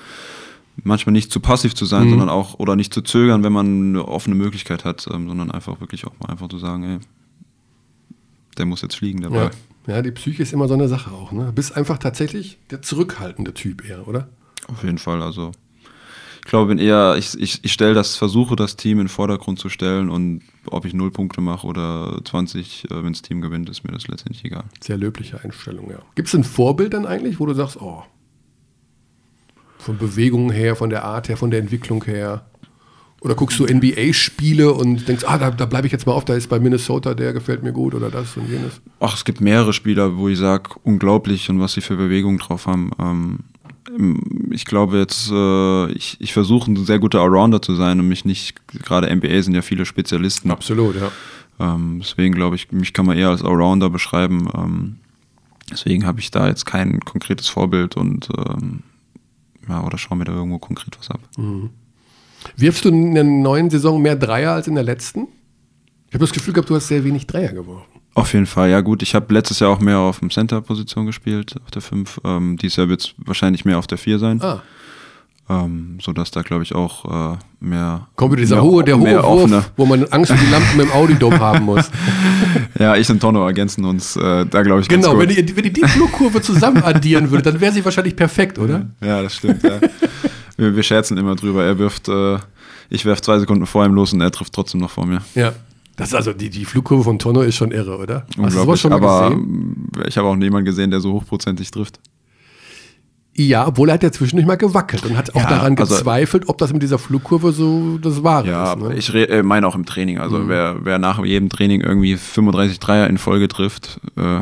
[0.84, 2.10] manchmal nicht zu passiv zu sein, mhm.
[2.12, 5.80] sondern auch oder nicht zu zögern, wenn man eine offene Möglichkeit hat, ähm, sondern einfach
[5.80, 7.00] wirklich auch mal einfach zu sagen, ey,
[8.58, 9.52] der muss jetzt fliegen, Ball.
[9.88, 9.96] Ja.
[9.96, 11.32] ja, die Psyche ist immer so eine Sache auch.
[11.32, 11.46] Ne?
[11.46, 14.30] Du bist einfach tatsächlich der zurückhaltende Typ eher, oder?
[14.68, 15.52] Auf jeden Fall, also
[16.44, 19.60] ich glaube, bin eher, ich, ich, ich stelle das, versuche das Team in den Vordergrund
[19.60, 23.70] zu stellen und ob ich null Punkte mache oder 20, äh, wenn das Team gewinnt,
[23.70, 24.66] ist mir das letztendlich egal.
[24.82, 26.00] Sehr löbliche Einstellung, ja.
[26.16, 28.04] Gibt es ein Vorbild dann eigentlich, wo du sagst, oh,
[29.78, 32.46] von Bewegungen her, von der Art her, von der Entwicklung her?
[33.22, 36.36] Oder guckst du NBA-Spiele und denkst, ah, da, da bleibe ich jetzt mal auf, da
[36.36, 38.82] ist bei Minnesota, der gefällt mir gut oder das und jenes?
[39.00, 42.68] Ach, es gibt mehrere Spieler, wo ich sage, unglaublich und was sie für Bewegungen drauf
[42.68, 42.92] haben.
[43.00, 43.40] Ähm,
[44.52, 48.26] ich glaube jetzt, äh, ich, ich versuche ein sehr guter Allrounder zu sein und mich
[48.26, 50.52] nicht, gerade NBA sind ja viele Spezialisten.
[50.52, 51.12] Absolut, ja.
[51.60, 54.50] Ähm, deswegen glaube ich, mich kann man eher als Allrounder beschreiben.
[54.56, 54.96] Ähm,
[55.72, 58.84] deswegen habe ich da jetzt kein konkretes Vorbild und ähm,
[59.68, 61.22] ja, oder schaue mir da irgendwo konkret was ab.
[61.38, 61.70] Mhm.
[62.58, 65.28] Wirfst du in der neuen Saison mehr Dreier als in der letzten?
[66.08, 68.02] Ich habe das Gefühl gehabt, du hast sehr wenig Dreier geworfen.
[68.16, 69.02] Auf jeden Fall, ja gut.
[69.02, 72.22] Ich habe letztes Jahr auch mehr auf dem Center-Position gespielt, auf der 5.
[72.24, 74.42] Ähm, dieses Jahr wird es wahrscheinlich mehr auf der 4 sein.
[74.42, 74.62] Ah.
[75.50, 78.08] Ähm, sodass da, glaube ich, auch äh, mehr.
[78.16, 79.66] Kommt wieder dieser hohe, der hohe Wurf, offene.
[79.76, 81.90] wo man Angst um die Lampen im Audi-Dom haben muss.
[82.80, 85.66] ja, ich und Tono ergänzen uns äh, da, glaube ich, ganz Genau, wenn ihr, wenn
[85.66, 88.88] ihr die Flugkurve zusammen addieren würdet, dann wäre sie wahrscheinlich perfekt, oder?
[89.02, 89.82] Ja, das stimmt, ja.
[90.56, 91.66] wir, wir, scherzen immer drüber.
[91.66, 92.38] Er wirft, äh,
[92.90, 95.22] ich werfe zwei Sekunden vor ihm los und er trifft trotzdem noch vor mir.
[95.36, 95.52] Ja.
[95.96, 98.26] Das ist also die, die Flugkurve von Tonno ist schon irre, oder?
[98.38, 99.88] Hast du sowas schon mal aber gesehen?
[100.08, 102.00] Ich habe auch niemanden gesehen, der so hochprozentig trifft.
[103.36, 106.50] Ja, obwohl er hat ja zwischendurch mal gewackelt und hat auch ja, daran also, gezweifelt,
[106.50, 108.82] ob das mit dieser Flugkurve so das Wahre ja, ist.
[108.82, 108.96] Ja, ne?
[108.96, 110.20] ich äh, meine auch im Training.
[110.20, 110.50] Also mhm.
[110.50, 114.00] wer, wer nach jedem Training irgendwie 35 Dreier in Folge trifft.
[114.16, 114.42] Äh,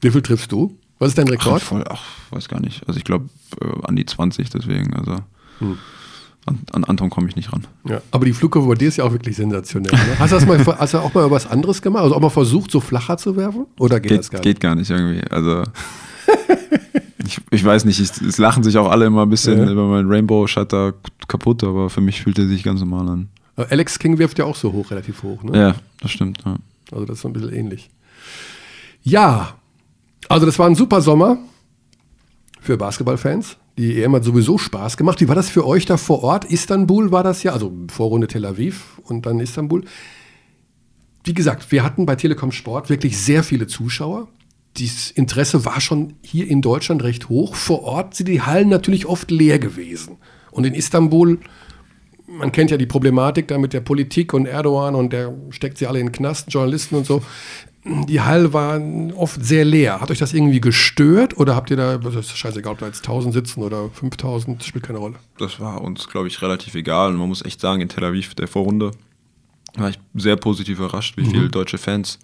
[0.00, 0.78] Wie viel triffst du?
[0.98, 1.60] Was ist dein Rekord?
[1.62, 2.02] Ach, voll, ach
[2.34, 2.86] weiß gar nicht.
[2.86, 3.28] Also ich glaube
[3.60, 4.94] äh, an die 20 deswegen.
[4.94, 5.18] Also.
[5.60, 5.78] Mhm.
[6.46, 7.66] An, an Anton komme ich nicht ran.
[7.88, 9.92] Ja, aber die Flugkurve bei dir ist ja auch wirklich sensationell.
[9.92, 10.18] Ne?
[10.18, 12.02] Hast, du das mal, hast du auch mal was anderes gemacht?
[12.02, 13.66] Also auch mal versucht, so flacher zu werfen?
[13.78, 14.44] Oder geht, geht das gar nicht?
[14.44, 15.22] Geht gar nicht irgendwie.
[15.30, 15.62] Also
[17.26, 19.70] ich, ich, weiß nicht, ich, es lachen sich auch alle immer ein bisschen ja.
[19.70, 20.92] über meinen Rainbow Shutter
[21.28, 23.28] kaputt, aber für mich fühlt er sich ganz normal an.
[23.56, 25.42] Alex King wirft ja auch so hoch, relativ hoch.
[25.44, 25.58] Ne?
[25.58, 26.40] Ja, das stimmt.
[26.44, 26.56] Ja.
[26.92, 27.90] Also das ist so ein bisschen ähnlich.
[29.02, 29.54] Ja,
[30.28, 31.38] also das war ein super Sommer
[32.60, 33.56] für Basketballfans.
[33.76, 35.20] Die EM hat sowieso Spaß gemacht.
[35.20, 36.44] Wie war das für euch da vor Ort?
[36.44, 39.84] Istanbul war das ja, also Vorrunde Tel Aviv und dann Istanbul.
[41.24, 44.28] Wie gesagt, wir hatten bei Telekom Sport wirklich sehr viele Zuschauer.
[44.78, 47.56] Das Interesse war schon hier in Deutschland recht hoch.
[47.56, 50.18] Vor Ort sind die Hallen natürlich oft leer gewesen.
[50.50, 51.40] Und in Istanbul,
[52.26, 55.86] man kennt ja die Problematik da mit der Politik und Erdogan und der steckt sie
[55.86, 57.22] alle in den Knast, Journalisten und so
[57.84, 58.80] die Halle war
[59.16, 60.00] oft sehr leer.
[60.00, 63.06] Hat euch das irgendwie gestört oder habt ihr da, das ist scheißegal, ob da jetzt
[63.06, 65.16] 1000 sitzen oder 5000, das spielt keine Rolle?
[65.38, 67.10] Das war uns, glaube ich, relativ egal.
[67.10, 68.92] Und man muss echt sagen, in Tel Aviv, der Vorrunde,
[69.76, 71.30] war ich sehr positiv überrascht, wie mhm.
[71.30, 72.18] viele deutsche Fans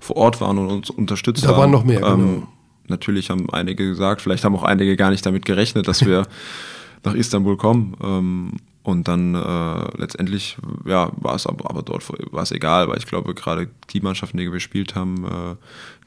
[0.00, 1.54] vor Ort waren und uns unterstützt da haben.
[1.54, 2.48] Da waren noch mehr, ähm, genau.
[2.88, 6.26] natürlich haben einige gesagt, vielleicht haben auch einige gar nicht damit gerechnet, dass wir
[7.04, 7.96] nach Istanbul kommen.
[8.02, 8.52] Ähm,
[8.88, 13.04] und dann äh, letztendlich, ja, war es aber, aber dort war es egal, weil ich
[13.04, 15.56] glaube, gerade die Mannschaften, die wir gespielt haben, äh,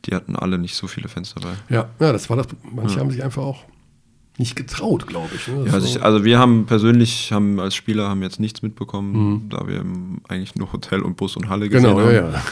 [0.05, 1.53] die hatten alle nicht so viele Fans dabei.
[1.69, 2.47] Ja, ja das war das.
[2.73, 3.01] Manche ja.
[3.01, 3.65] haben sich einfach auch
[4.39, 5.47] nicht getraut, glaube ich.
[5.47, 5.65] Ne?
[5.67, 9.49] Ja, also, ich, also, wir haben persönlich, haben als Spieler haben jetzt nichts mitbekommen, mhm.
[9.49, 9.85] da wir
[10.27, 12.15] eigentlich nur Hotel und Bus und Halle gesehen genau, haben.
[12.15, 12.41] Ja, ja.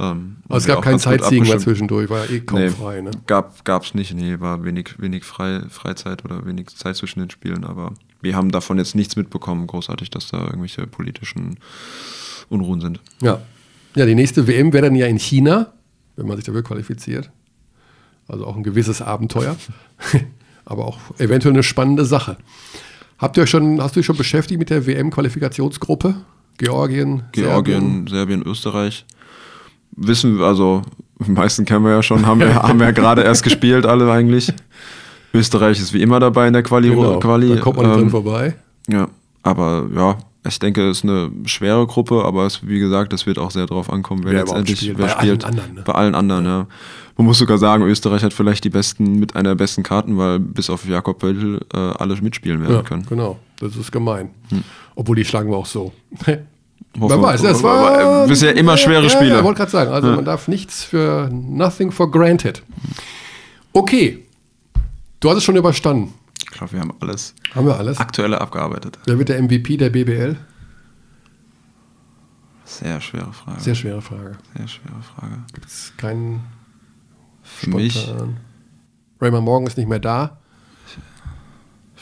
[0.00, 3.00] Ähm, Aber es gab kein Sightseeing mehr zwischendurch, war ja eh kaum nee, frei.
[3.00, 3.10] Ne?
[3.26, 7.64] Gab es nicht, nee, war wenig, wenig frei, Freizeit oder wenig Zeit zwischen den Spielen,
[7.64, 11.58] aber wir haben davon jetzt nichts mitbekommen, großartig, dass da irgendwelche politischen
[12.48, 13.00] Unruhen sind.
[13.22, 13.40] Ja.
[13.94, 15.72] Ja, die nächste WM wäre dann ja in China,
[16.16, 17.30] wenn man sich dafür qualifiziert.
[18.28, 19.56] Also auch ein gewisses Abenteuer,
[20.64, 22.36] aber auch eventuell eine spannende Sache.
[23.18, 26.14] Habt ihr euch schon, hast du dich schon beschäftigt mit der WM-Qualifikationsgruppe?
[26.58, 29.06] Georgien, Georgien, Serbien, Serbien Österreich
[29.96, 30.82] wissen, also
[31.18, 34.10] die meisten kennen wir ja schon, haben wir, haben wir ja gerade erst gespielt, alle
[34.10, 34.52] eigentlich.
[35.34, 36.90] Österreich ist wie immer dabei in der Quali.
[36.90, 38.54] Genau, Quali da kommt man ähm, drin vorbei.
[38.88, 39.08] Ja,
[39.42, 43.38] aber ja, ich denke, es ist eine schwere Gruppe, aber es, wie gesagt, es wird
[43.38, 44.98] auch sehr darauf ankommen, wer, wer letztendlich spielt.
[44.98, 45.44] wer bei spielt.
[45.44, 45.82] Allen anderen, ne?
[45.84, 46.66] Bei allen anderen, ja.
[47.16, 50.38] Man muss sogar sagen, Österreich hat vielleicht die besten, mit einer der besten Karten, weil
[50.38, 53.06] bis auf Jakob Pöttl äh, alle mitspielen werden ja, können.
[53.08, 54.30] Genau, das ist gemein.
[54.50, 54.62] Hm.
[54.94, 55.92] Obwohl die schlagen wir auch so.
[56.96, 59.30] Man weiß, das war bisher immer schwere ja, Spiele.
[59.30, 60.16] Ja, ich wollte gerade sagen, also ja.
[60.16, 62.62] man darf nichts für nothing for granted.
[63.72, 64.24] Okay,
[65.20, 66.14] du hast es schon überstanden.
[66.40, 67.34] Ich glaube, wir haben alles.
[67.54, 67.98] Haben wir alles?
[67.98, 68.98] Aktuelle abgearbeitet.
[69.06, 70.36] Wer wird der MVP der BBL?
[72.64, 73.60] Sehr schwere Frage.
[73.60, 74.38] Sehr schwere Frage.
[74.56, 75.42] Sehr schwere Frage.
[75.54, 76.40] Gibt es keinen
[77.42, 78.26] Für spontan.
[78.28, 78.36] mich.
[79.20, 80.38] Raymond Morgan ist nicht mehr da.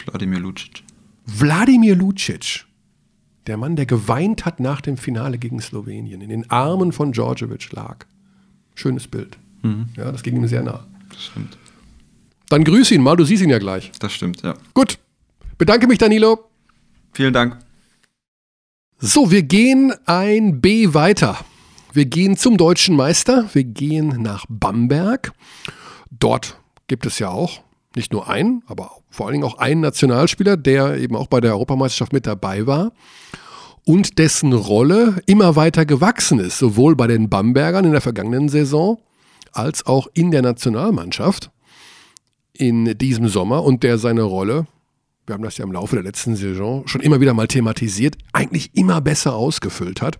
[0.04, 0.82] Wladimir Lucic.
[1.26, 2.64] Wladimir Lucic.
[3.46, 7.72] Der Mann, der geweint hat nach dem Finale gegen Slowenien, in den Armen von Djordjevic
[7.72, 8.04] lag.
[8.74, 9.38] Schönes Bild.
[9.62, 9.88] Mhm.
[9.96, 10.84] Ja, das ging ihm sehr nah.
[11.10, 11.56] Das stimmt.
[12.48, 13.90] Dann grüß ihn mal, du siehst ihn ja gleich.
[13.98, 14.54] Das stimmt, ja.
[14.74, 14.98] Gut.
[15.58, 16.50] Bedanke mich, Danilo.
[17.12, 17.58] Vielen Dank.
[18.98, 21.38] So, wir gehen ein B weiter.
[21.92, 23.48] Wir gehen zum deutschen Meister.
[23.52, 25.32] Wir gehen nach Bamberg.
[26.10, 27.60] Dort gibt es ja auch
[27.94, 31.52] nicht nur einen, aber vor allen Dingen auch einen Nationalspieler, der eben auch bei der
[31.52, 32.92] Europameisterschaft mit dabei war
[33.84, 39.00] und dessen Rolle immer weiter gewachsen ist, sowohl bei den Bambergern in der vergangenen Saison
[39.52, 41.50] als auch in der Nationalmannschaft
[42.60, 44.66] in diesem Sommer und der seine Rolle,
[45.26, 48.70] wir haben das ja im Laufe der letzten Saison schon immer wieder mal thematisiert, eigentlich
[48.74, 50.18] immer besser ausgefüllt hat,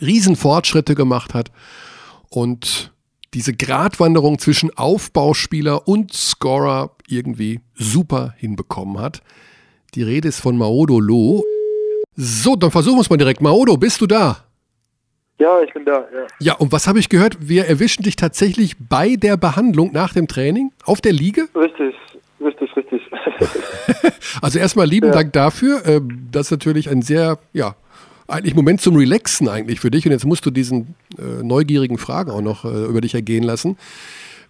[0.00, 1.50] Riesenfortschritte gemacht hat
[2.28, 2.92] und
[3.34, 9.22] diese Gratwanderung zwischen Aufbauspieler und Scorer irgendwie super hinbekommen hat.
[9.94, 11.44] Die Rede ist von Maodo Lo.
[12.16, 13.40] So, dann versuchen wir es mal direkt.
[13.40, 14.44] Maodo, bist du da?
[15.40, 16.26] Ja, ich bin da, ja.
[16.38, 17.38] Ja, und was habe ich gehört?
[17.40, 21.48] Wir erwischen dich tatsächlich bei der Behandlung nach dem Training auf der Liege?
[21.54, 21.94] Richtig,
[22.44, 23.00] richtig, richtig.
[24.42, 25.14] also erstmal lieben ja.
[25.14, 25.80] Dank dafür.
[25.86, 27.74] Ähm, das ist natürlich ein sehr, ja,
[28.28, 30.04] eigentlich Moment zum Relaxen eigentlich für dich.
[30.04, 33.78] Und jetzt musst du diesen äh, neugierigen Fragen auch noch äh, über dich ergehen lassen.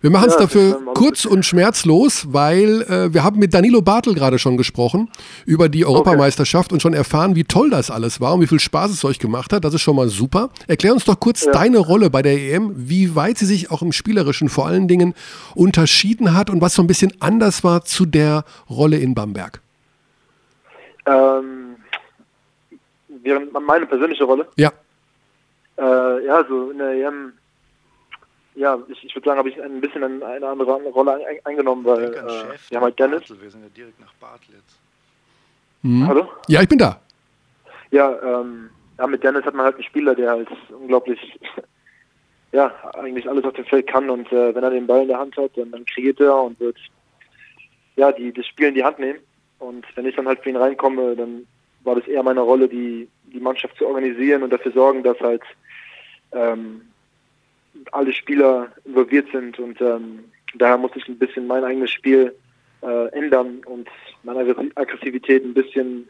[0.00, 4.14] Wir machen es ja, dafür kurz und schmerzlos, weil äh, wir haben mit Danilo Bartel
[4.14, 5.10] gerade schon gesprochen
[5.44, 6.74] über die Europameisterschaft okay.
[6.74, 9.52] und schon erfahren, wie toll das alles war und wie viel Spaß es euch gemacht
[9.52, 9.64] hat.
[9.64, 10.50] Das ist schon mal super.
[10.68, 11.52] Erklär uns doch kurz ja.
[11.52, 15.14] deine Rolle bei der EM, wie weit sie sich auch im Spielerischen vor allen Dingen
[15.54, 19.60] unterschieden hat und was so ein bisschen anders war zu der Rolle in Bamberg.
[21.06, 21.70] Ähm
[23.22, 24.46] während meine persönliche Rolle.
[24.56, 24.72] Ja.
[25.78, 27.32] Äh, ja, so in der EM,
[28.60, 31.82] ja, ich, ich würde sagen, habe ich ein bisschen eine, eine andere Rolle ein, eingenommen,
[31.82, 33.22] weil äh, wir haben halt Dennis.
[33.40, 34.78] Wir sind ja direkt nach Bartlitz.
[35.80, 36.06] Mhm.
[36.06, 36.28] Hallo?
[36.46, 37.00] Ja, ich bin da.
[37.90, 38.68] Ja, ähm,
[38.98, 41.40] ja, mit Dennis hat man halt einen Spieler, der halt unglaublich,
[42.52, 45.18] ja, eigentlich alles auf dem Feld kann und äh, wenn er den Ball in der
[45.18, 46.76] Hand hat, dann, dann kreiert er und wird,
[47.96, 49.20] ja, die, das Spiel in die Hand nehmen.
[49.58, 51.46] Und wenn ich dann halt für ihn reinkomme, dann
[51.84, 55.42] war das eher meine Rolle, die, die Mannschaft zu organisieren und dafür sorgen, dass halt
[56.32, 56.82] ähm,
[57.92, 62.34] alle Spieler involviert sind und ähm, daher musste ich ein bisschen mein eigenes Spiel
[62.82, 63.88] äh, ändern und
[64.22, 64.40] meine
[64.74, 66.08] Aggressivität ein bisschen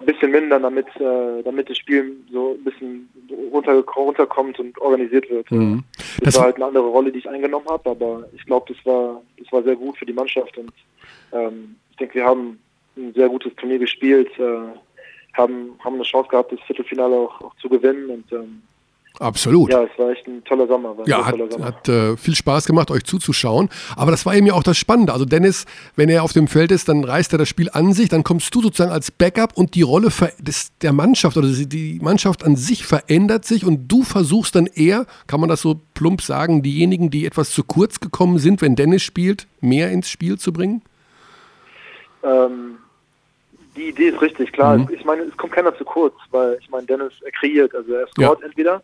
[0.00, 3.08] ein bisschen mindern, damit äh, damit das Spiel so ein bisschen
[3.52, 5.50] runter, runterkommt und organisiert wird.
[5.50, 5.84] Mhm.
[5.96, 8.84] Das, das, war halt eine andere Rolle, die ich eingenommen habe, aber ich glaube, das
[8.84, 10.72] war das war sehr gut für die Mannschaft und
[11.32, 12.58] ähm, ich denke, wir haben
[12.96, 14.58] ein sehr gutes Turnier gespielt, äh,
[15.34, 18.62] haben, haben eine Chance gehabt, das Viertelfinale auch, auch zu gewinnen und ähm,
[19.20, 19.70] Absolut.
[19.70, 20.96] Ja, es war echt ein toller Sommer.
[21.06, 21.64] Ja, hat, Sommer.
[21.66, 23.68] hat äh, viel Spaß gemacht, euch zuzuschauen.
[23.96, 25.12] Aber das war eben ja auch das Spannende.
[25.12, 28.08] Also Dennis, wenn er auf dem Feld ist, dann reißt er das Spiel an sich,
[28.08, 30.08] dann kommst du sozusagen als Backup und die Rolle
[30.40, 35.06] des, der Mannschaft oder die- Mannschaft an sich verändert sich und du versuchst dann eher,
[35.28, 39.02] kann man das so plump sagen, diejenigen, die etwas zu kurz gekommen sind, wenn Dennis
[39.04, 40.82] spielt, mehr ins Spiel zu bringen?
[42.24, 42.78] Ähm,
[43.76, 44.78] die Idee ist richtig, klar.
[44.78, 44.88] Mhm.
[44.92, 48.06] Ich meine, es kommt keiner zu kurz, weil ich meine, Dennis er kreiert, also er
[48.08, 48.82] scoret entweder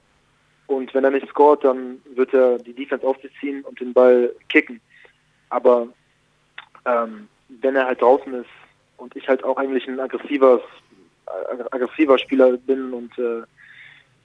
[0.70, 3.92] und wenn er nicht scoret, dann wird er die Defense auf sich ziehen und den
[3.92, 4.80] Ball kicken.
[5.48, 5.88] Aber
[6.86, 7.26] ähm,
[7.60, 8.48] wenn er halt draußen ist
[8.96, 10.60] und ich halt auch eigentlich ein aggressiver,
[11.26, 13.42] ag- aggressiver Spieler bin und äh,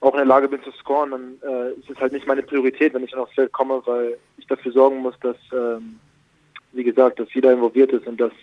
[0.01, 2.93] auch in der Lage bin zu scoren, dann äh, ist es halt nicht meine Priorität,
[2.93, 5.99] wenn ich dann aufs Feld komme, weil ich dafür sorgen muss, dass, ähm,
[6.73, 8.34] wie gesagt, dass jeder involviert ist und dass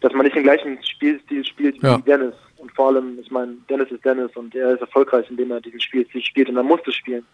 [0.00, 1.98] dass man nicht den gleichen Spielstil spielt wie Ja.
[1.98, 2.34] Dennis.
[2.62, 5.80] Und vor allem, ich meine, Dennis ist Dennis und er ist erfolgreich, indem er diesen
[5.80, 7.26] Spielstil spielt und er muss das spielen.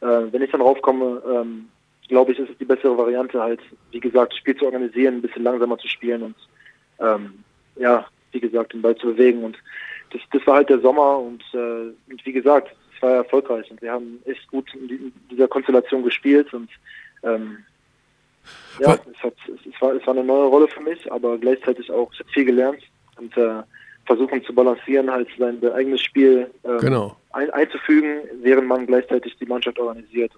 [0.00, 1.68] Äh, wenn ich dann raufkomme, ähm,
[2.08, 3.60] glaube ich, ist es die bessere Variante halt,
[3.90, 6.36] wie gesagt, das Spiel zu organisieren, ein bisschen langsamer zu spielen und
[7.00, 7.42] ähm,
[7.76, 9.42] ja, wie gesagt, den Ball zu bewegen.
[9.42, 9.58] Und
[10.12, 13.82] das, das war halt der Sommer und, äh, und wie gesagt, es war erfolgreich und
[13.82, 16.70] wir haben echt gut in, die- in dieser Konstellation gespielt und
[17.24, 17.58] ähm,
[18.78, 22.12] ja, es, hat, es, war, es war eine neue Rolle für mich, aber gleichzeitig auch,
[22.12, 22.82] ich habe viel gelernt
[23.16, 23.62] und äh,
[24.08, 27.16] versuchen zu balancieren, halt sein eigenes Spiel ähm, Genau.
[27.32, 30.32] ein, einzufügen, während man gleichzeitig die Mannschaft organisiert.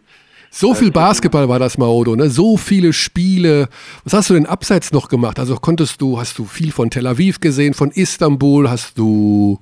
[0.51, 2.29] So viel Basketball war das, Maodo, ne?
[2.29, 3.69] So viele Spiele.
[4.03, 5.39] Was hast du denn abseits noch gemacht?
[5.39, 9.61] Also konntest du, hast du viel von Tel Aviv gesehen, von Istanbul, hast du.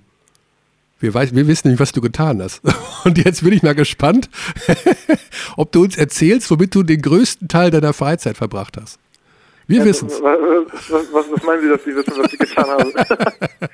[0.99, 2.62] Wir, weiß, wir wissen nicht, was du getan hast.
[3.05, 4.31] Und jetzt bin ich mal gespannt,
[5.59, 8.99] ob du uns erzählst, womit du den größten Teil deiner Freizeit verbracht hast.
[9.68, 10.20] Wir wissen es.
[10.20, 10.38] Was,
[11.12, 12.92] was, was, meinen Sie, dass Sie wissen, was ich getan habe?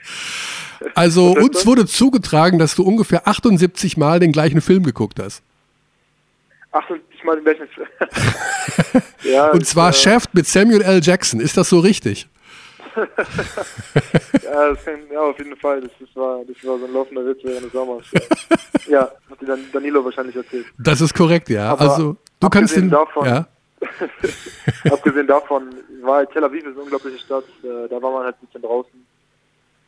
[0.95, 5.43] Also uns wurde zugetragen, dass du ungefähr 78 Mal den gleichen Film geguckt hast.
[6.73, 7.69] 78 Mal den gleichen
[9.23, 11.01] ja, Und zwar äh, Shaft mit Samuel L.
[11.03, 11.41] Jackson.
[11.41, 12.29] Ist das so richtig?
[12.97, 15.81] Ja, das kann, ja, auf jeden Fall.
[15.81, 18.05] Das, das, war, das war so ein laufender Witz während des Sommers.
[18.13, 18.21] Ja,
[18.89, 20.67] ja hat dir dann Danilo wahrscheinlich erzählt.
[20.79, 21.71] Das ist korrekt, ja.
[21.73, 22.91] Aber also du kannst den.
[22.91, 23.47] davon- ja.
[24.91, 27.45] Abgesehen davon war halt Tel Aviv ist eine unglaubliche Stadt.
[27.63, 29.07] Äh, da war man halt ein bisschen draußen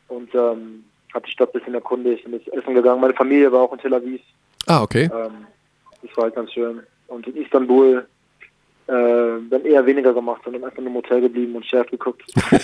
[0.09, 0.83] und ähm,
[1.13, 3.01] hat die Stadt ein bisschen erkundigt und ist essen gegangen.
[3.01, 4.21] Meine Familie war auch in Tel Aviv.
[4.65, 5.09] Ah, okay.
[5.13, 5.47] Ähm,
[6.01, 6.81] das war halt ganz schön.
[7.07, 8.05] Und in Istanbul
[8.87, 8.91] äh,
[9.49, 12.23] dann eher weniger gemacht, sondern einfach nur im Hotel geblieben und Chef geguckt.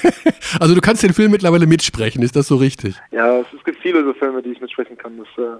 [0.60, 2.96] Also du kannst den Film mittlerweile mitsprechen, ist das so richtig?
[3.10, 5.18] ja, es, es gibt viele so Filme, die ich mitsprechen kann.
[5.18, 5.58] Das, äh,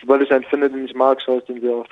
[0.00, 1.90] sobald ich einen finde, den ich mag, schaue ich den sehr oft.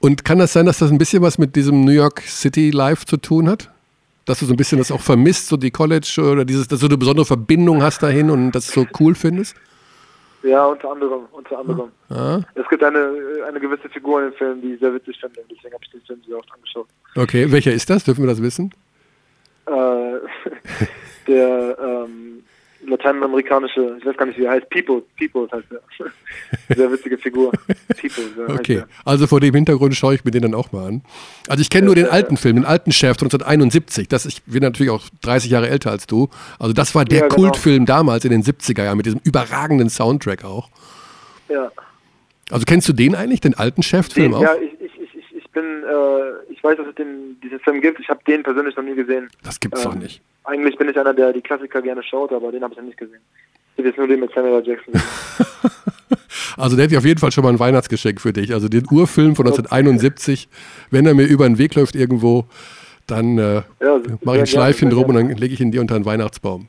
[0.00, 3.04] Und kann das sein, dass das ein bisschen was mit diesem New York City Life
[3.06, 3.70] zu tun hat?
[4.24, 6.86] Dass du so ein bisschen das auch vermisst, so die College oder dieses, dass du
[6.86, 9.54] eine besondere Verbindung hast dahin und das so cool findest?
[10.42, 11.90] Ja, unter anderem, unter anderem.
[12.08, 13.12] Ah, Es gibt eine,
[13.48, 15.40] eine gewisse Figur in dem Film, die ich sehr witzig finde.
[15.50, 16.86] Deswegen habe ich den Film sehr oft angeschaut.
[17.16, 18.04] okay, welcher ist das?
[18.04, 18.72] Dürfen wir das wissen?
[19.66, 19.72] Äh,
[21.26, 22.44] der ähm,
[22.88, 25.80] lateinamerikanische, ich weiß gar nicht, wie er heißt, People, People heißt er.
[26.76, 27.52] Sehr witzige Figur.
[28.00, 31.02] People, Okay, also vor dem Hintergrund schaue ich mir den dann auch mal an.
[31.48, 34.08] Also ich kenne nur den alten Film, den alten Chef von 1971.
[34.08, 36.28] Das, ich bin natürlich auch 30 Jahre älter als du.
[36.58, 37.34] Also das war der Ja, genau.
[37.34, 40.68] Kultfilm damals in den 70er Jahren mit diesem überragenden Soundtrack auch.
[41.48, 41.70] Ja,
[42.50, 44.42] Also kennst du den eigentlich, den alten Chef-Film auch?
[44.42, 48.00] ja ich, ich, ich, ich, bin, äh, ich weiß, dass es den, diesen Film gibt.
[48.00, 49.28] Ich habe den persönlich noch nie gesehen.
[49.44, 50.20] Das gibt's doch Ähm, nicht.
[50.46, 52.98] Eigentlich bin ich einer, der die Klassiker gerne schaut, aber den habe ich noch nicht
[52.98, 53.20] gesehen.
[53.74, 54.62] Ich habe jetzt nur den mit Samuel.
[54.66, 55.08] Jackson gesehen.
[56.58, 58.52] Also der hätte ich auf jeden Fall schon mal ein Weihnachtsgeschenk für dich.
[58.54, 60.48] Also den Urfilm von 1971,
[60.90, 62.44] wenn er mir über den Weg läuft irgendwo,
[63.06, 65.98] dann äh, Ja, mache ich ein Schleifchen drum und dann lege ich ihn dir unter
[65.98, 66.68] den Weihnachtsbaum.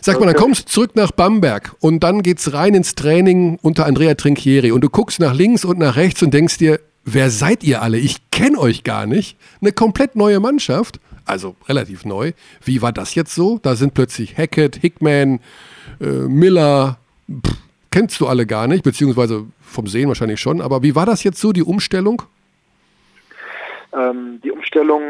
[0.00, 0.42] Sag mal, dann Okay.
[0.44, 4.82] kommst du zurück nach Bamberg und dann geht's rein ins Training unter Andrea Trinchieri und
[4.82, 7.98] du guckst nach links und nach rechts und denkst dir, wer seid ihr alle?
[7.98, 9.36] Ich kenne euch gar nicht.
[9.60, 10.98] Eine komplett neue Mannschaft,
[11.30, 12.32] also relativ neu.
[12.64, 13.58] Wie war das jetzt so?
[13.62, 15.40] Da sind plötzlich Hackett, Hickman,
[16.00, 16.98] äh, Miller,
[17.30, 17.56] pff,
[17.90, 20.60] kennst du alle gar nicht, beziehungsweise vom Sehen wahrscheinlich schon.
[20.60, 22.22] Aber wie war das jetzt so, die Umstellung?
[23.92, 25.02] Ähm, die Umstellung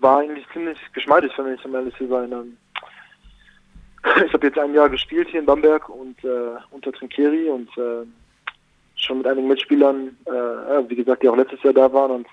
[0.00, 2.32] war eigentlich ziemlich geschmeidig für mich, um ehrlich zu sein.
[2.32, 2.56] Ähm,
[4.26, 8.06] ich habe jetzt ein Jahr gespielt hier in Bamberg und äh, unter Trinkieri und äh,
[8.96, 12.26] schon mit einigen Mitspielern, äh, wie gesagt, die auch letztes Jahr da waren und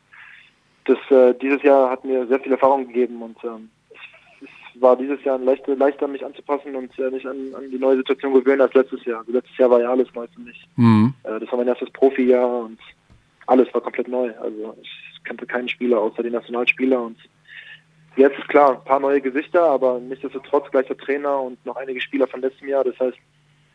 [0.86, 3.70] das äh, dieses Jahr hat mir sehr viel Erfahrung gegeben und ähm,
[4.42, 7.98] es, war dieses Jahr leichter, leichter mich anzupassen und äh, mich an, an die neue
[7.98, 9.20] Situation gewöhnen als letztes Jahr.
[9.20, 10.68] Also letztes Jahr war ja alles neu für mich.
[10.76, 11.14] Hm.
[11.24, 12.80] Äh, das war mein erstes Profijahr und
[13.48, 14.34] alles war komplett neu.
[14.40, 17.18] Also ich kannte keinen Spieler außer die Nationalspieler und
[18.16, 22.42] jetzt klar, ein paar neue Gesichter, aber nichtsdestotrotz gleicher Trainer und noch einige Spieler von
[22.42, 22.84] letztem Jahr.
[22.84, 23.18] Das heißt,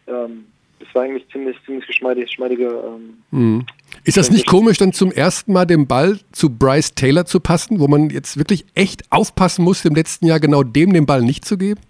[0.07, 0.47] ähm,
[0.81, 3.67] es war eigentlich ziemlich, ziemlich geschmeidig, geschmeidige ähm, Hm.
[4.05, 7.81] Ist das nicht komisch, dann zum ersten Mal den Ball zu Bryce Taylor zu passen,
[7.81, 11.45] wo man jetzt wirklich echt aufpassen musste, im letzten Jahr genau dem den Ball nicht
[11.45, 11.81] zu geben?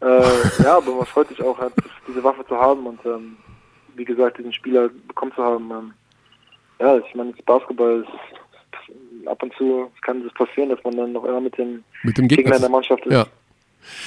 [0.00, 0.22] Äh,
[0.62, 1.72] ja, aber man freut sich auch, halt,
[2.06, 3.36] diese Waffe zu haben und ähm,
[3.96, 5.70] wie gesagt, diesen Spieler bekommen zu haben.
[5.70, 5.92] Ähm,
[6.78, 11.12] ja, ich meine, das Basketball ist ab und zu kann es passieren, dass man dann
[11.12, 12.56] noch immer mit dem, Mit dem Gegner Gegner.
[12.56, 13.12] in der Mannschaft ist.
[13.12, 13.26] Ja.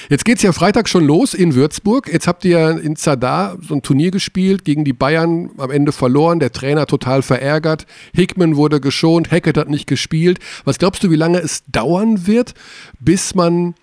[0.08, 2.12] Jetzt geht es ja Freitag schon los in Würzburg.
[2.12, 6.40] Jetzt habt ihr in Zadar so ein Turnier gespielt, gegen die Bayern am Ende verloren,
[6.40, 7.86] der Trainer total verärgert.
[8.14, 10.38] Hickman wurde geschont, Hackett hat nicht gespielt.
[10.64, 12.54] Was glaubst du, wie lange es dauern wird,
[13.00, 13.74] bis man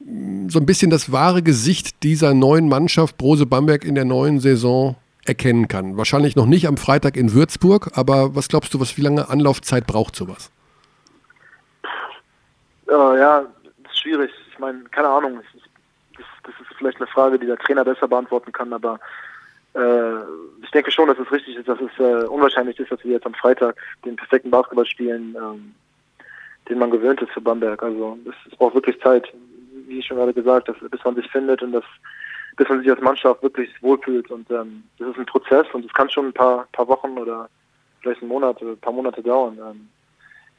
[0.00, 4.40] mh, so ein bisschen das wahre Gesicht dieser neuen Mannschaft Brose Bamberg in der neuen
[4.40, 5.96] Saison erkennen kann?
[5.96, 9.86] Wahrscheinlich noch nicht am Freitag in Würzburg, aber was glaubst du, was wie lange Anlaufzeit
[9.86, 10.50] braucht sowas?
[12.88, 13.44] Äh, ja,
[13.92, 14.30] schwierig.
[14.60, 15.40] Ich meine, keine Ahnung.
[15.40, 15.64] Ist,
[16.18, 19.00] das, das ist vielleicht eine Frage, die der Trainer besser beantworten kann, aber
[19.72, 20.18] äh,
[20.62, 23.24] ich denke schon, dass es richtig ist, dass es äh, unwahrscheinlich ist, dass wir jetzt
[23.24, 25.74] am Freitag den perfekten Basketball spielen, ähm,
[26.68, 27.82] den man gewöhnt ist für Bamberg.
[27.82, 29.32] Also es, es braucht wirklich Zeit,
[29.86, 31.84] wie ich schon gerade gesagt habe, bis man sich findet und das,
[32.58, 34.30] bis man sich als Mannschaft wirklich wohlfühlt.
[34.30, 37.48] Und ähm, das ist ein Prozess und es kann schon ein paar, paar Wochen oder
[38.02, 39.58] vielleicht einen Monat oder ein paar Monate dauern.
[39.58, 39.88] Ähm,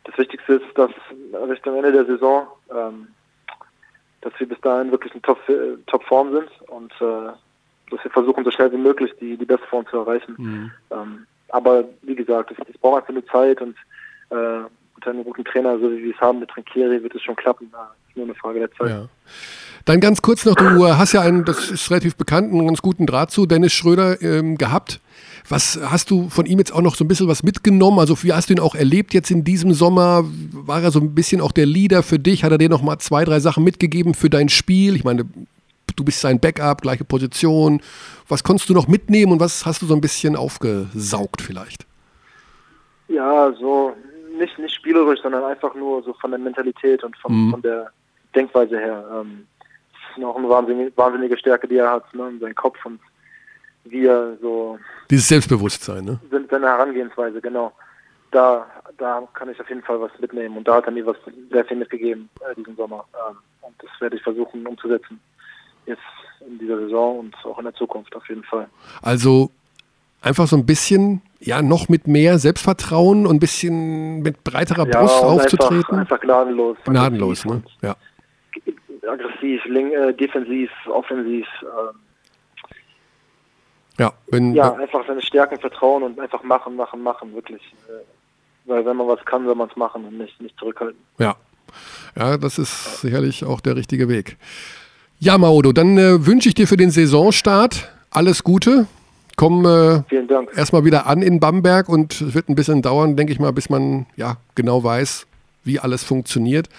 [0.05, 0.89] das Wichtigste ist, dass
[1.47, 3.09] Richtung Ende der Saison, ähm,
[4.21, 7.31] dass wir bis dahin wirklich in Top, äh, Topform sind und äh,
[7.91, 10.35] dass wir versuchen, so schnell wie möglich die, die beste Form zu erreichen.
[10.91, 13.75] Ähm, aber wie gesagt, es, braucht einfach nur Zeit und
[14.29, 14.61] äh,
[14.95, 17.71] mit einem guten Trainer, so wie wir es haben mit Trinkieri, wird es schon klappen.
[18.15, 18.89] Nur eine Frage der Zeit.
[18.89, 19.07] Ja.
[19.85, 22.81] Dann ganz kurz noch, du äh, hast ja einen, das ist relativ bekannt, einen ganz
[22.81, 24.99] guten Draht zu Dennis Schröder ähm, gehabt.
[25.49, 27.97] Was hast du von ihm jetzt auch noch so ein bisschen was mitgenommen?
[27.99, 30.23] Also wie hast du ihn auch erlebt jetzt in diesem Sommer?
[30.51, 32.43] War er so ein bisschen auch der Leader für dich?
[32.43, 34.95] Hat er dir noch mal zwei, drei Sachen mitgegeben für dein Spiel?
[34.95, 35.25] Ich meine,
[35.95, 37.81] du bist sein Backup, gleiche Position.
[38.29, 41.85] Was konntest du noch mitnehmen und was hast du so ein bisschen aufgesaugt vielleicht?
[43.07, 43.93] Ja, so
[44.37, 47.51] nicht, nicht spielerisch, sondern einfach nur so von der Mentalität und von, Mhm.
[47.51, 47.91] von der
[48.35, 49.05] Denkweise her.
[49.13, 49.47] Ähm,
[49.91, 52.29] das ist auch eine wahnsinnige, wahnsinnige Stärke, die er hat, ne?
[52.29, 52.99] in seinem Kopf und
[53.85, 54.77] wie er so
[55.09, 56.19] Dieses Selbstbewusstsein, ne?
[56.49, 57.71] seine Herangehensweise, genau.
[58.31, 58.65] Da,
[58.97, 61.17] da kann ich auf jeden Fall was mitnehmen und da hat er mir was
[61.51, 63.05] sehr viel mitgegeben äh, diesen Sommer.
[63.13, 65.19] Ähm, und das werde ich versuchen umzusetzen.
[65.85, 66.01] Jetzt
[66.47, 68.67] in dieser Saison und auch in der Zukunft auf jeden Fall.
[69.01, 69.51] Also
[70.21, 75.21] einfach so ein bisschen, ja, noch mit mehr Selbstvertrauen und ein bisschen mit breiterer Brust
[75.21, 75.75] und aufzutreten.
[75.77, 76.77] Einfach, einfach gnadenlos.
[76.85, 77.63] Gnadenlos, ne?
[77.81, 77.95] Ja.
[79.07, 81.47] Aggressiv, äh, defensiv, offensiv.
[81.63, 81.99] ähm,
[83.97, 87.61] Ja, wenn, Ja, einfach seine Stärken vertrauen und einfach machen, machen, machen, wirklich.
[87.87, 88.03] Äh,
[88.65, 90.99] Weil wenn man was kann, soll man es machen und nicht, nicht zurückhalten.
[91.17, 91.35] Ja.
[92.15, 94.37] Ja, das ist sicherlich auch der richtige Weg.
[95.19, 98.87] Ja, Maodo, dann äh, wünsche ich dir für den Saisonstart alles Gute.
[99.37, 100.03] Komm äh,
[100.55, 103.69] erstmal wieder an in Bamberg und es wird ein bisschen dauern, denke ich mal, bis
[103.69, 105.25] man ja genau weiß,
[105.63, 106.69] wie alles funktioniert.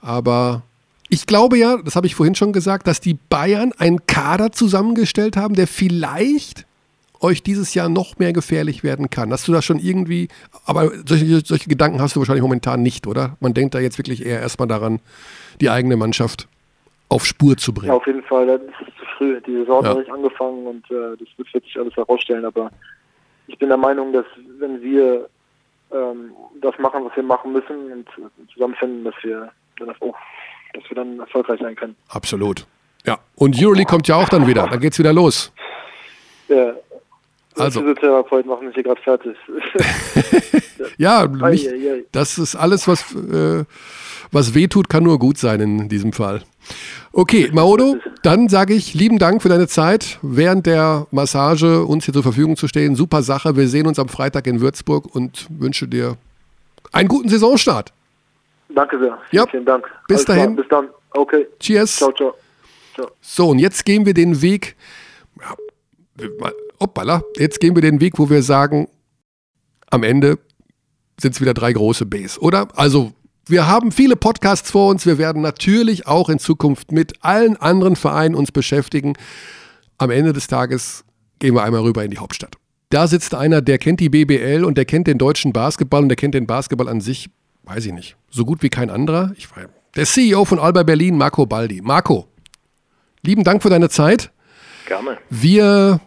[0.00, 0.62] Aber
[1.10, 5.36] ich glaube ja, das habe ich vorhin schon gesagt, dass die Bayern einen Kader zusammengestellt
[5.36, 6.66] haben, der vielleicht
[7.20, 9.30] euch dieses Jahr noch mehr gefährlich werden kann.
[9.30, 10.28] Hast du da schon irgendwie,
[10.64, 13.36] aber solche, solche Gedanken hast du wahrscheinlich momentan nicht, oder?
[13.40, 15.00] Man denkt da jetzt wirklich eher erstmal daran,
[15.60, 16.48] die eigene Mannschaft
[17.10, 17.92] auf Spur zu Ja, bringen.
[17.92, 19.40] auf jeden Fall, das ist zu früh.
[19.42, 19.88] Die Saison Ja.
[19.90, 22.44] hat noch nicht angefangen und äh, das wird sich alles herausstellen.
[22.46, 22.70] Aber
[23.48, 24.24] ich bin der Meinung, dass
[24.58, 25.28] wenn wir
[25.92, 26.30] ähm,
[26.62, 28.08] das machen, was wir machen müssen und
[28.54, 30.14] zusammenfinden, dass wir dann auch,
[30.72, 31.96] dass wir dann erfolgreich sein können.
[32.08, 32.66] Absolut.
[33.06, 34.66] Ja, und Euroleague kommt ja auch dann wieder.
[34.68, 35.52] Dann geht's wieder los.
[36.48, 36.74] Ja.
[37.56, 37.80] Also.
[37.80, 39.36] Physiotherapeuten machen mich hier gerade fertig.
[40.98, 41.68] Ja, nicht,
[42.12, 43.64] das ist alles, was, äh,
[44.32, 46.42] was wehtut, kann nur gut sein in diesem Fall.
[47.12, 52.14] Okay, Maodo, dann sage ich lieben Dank für deine Zeit, während der Massage uns hier
[52.14, 52.94] zur Verfügung zu stehen.
[52.96, 53.56] Super Sache.
[53.56, 56.16] Wir sehen uns am Freitag in Würzburg und wünsche dir
[56.92, 57.92] einen guten Saisonstart.
[58.74, 59.18] Danke sehr.
[59.30, 59.46] Ja.
[59.50, 59.84] Vielen Dank.
[60.08, 60.36] Bis Alles klar.
[60.36, 60.56] dahin.
[60.56, 60.88] Bis dann.
[61.10, 61.46] Okay.
[61.58, 61.96] Cheers.
[61.96, 62.34] Ciao, ciao.
[62.94, 63.10] Ciao.
[63.20, 64.76] So, und jetzt gehen wir den Weg.
[65.40, 65.54] Ja,
[66.80, 68.88] hoppala, jetzt gehen wir den Weg, wo wir sagen,
[69.90, 70.38] am Ende
[71.20, 72.68] sind es wieder drei große Bs, oder?
[72.74, 73.12] Also,
[73.46, 75.06] wir haben viele Podcasts vor uns.
[75.06, 79.14] Wir werden natürlich auch in Zukunft mit allen anderen Vereinen uns beschäftigen.
[79.98, 81.04] Am Ende des Tages
[81.40, 82.56] gehen wir einmal rüber in die Hauptstadt.
[82.90, 86.16] Da sitzt einer, der kennt die BBL und der kennt den deutschen Basketball und der
[86.16, 87.28] kennt den Basketball an sich,
[87.64, 89.32] weiß ich nicht, so gut wie kein anderer.
[89.36, 91.80] Ich weiß, der CEO von Alba Berlin, Marco Baldi.
[91.82, 92.28] Marco,
[93.22, 94.30] lieben Dank für deine Zeit.
[94.86, 95.18] Gerne.
[95.28, 96.00] Wir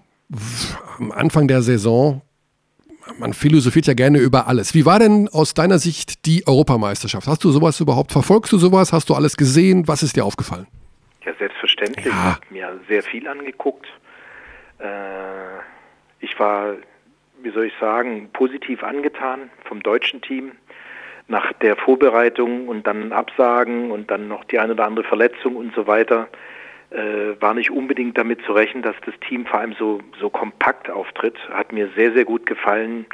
[1.00, 2.22] am Anfang der Saison,
[3.18, 4.74] man philosophiert ja gerne über alles.
[4.74, 7.28] Wie war denn aus deiner Sicht die Europameisterschaft?
[7.28, 8.94] Hast du sowas überhaupt, verfolgst du sowas?
[8.94, 9.88] Hast du alles gesehen?
[9.88, 10.68] Was ist dir aufgefallen?
[11.26, 12.06] Ja, selbstverständlich.
[12.06, 12.12] Ja.
[12.12, 13.86] Ich habe mir sehr viel angeguckt.
[14.80, 14.86] Äh,
[16.22, 16.76] ich war
[17.44, 20.54] wie soll ich sagen, positiv angetan vom deutschen Team.
[21.28, 25.74] Nach der Vorbereitung und dann Absagen und dann noch die eine oder andere Verletzung und
[25.74, 26.28] so weiter,
[26.92, 30.90] äh, war nicht unbedingt damit zu rechnen, dass das Team vor allem so, so kompakt
[30.90, 31.38] auftritt.
[31.50, 33.06] Hat mir sehr, sehr gut gefallen.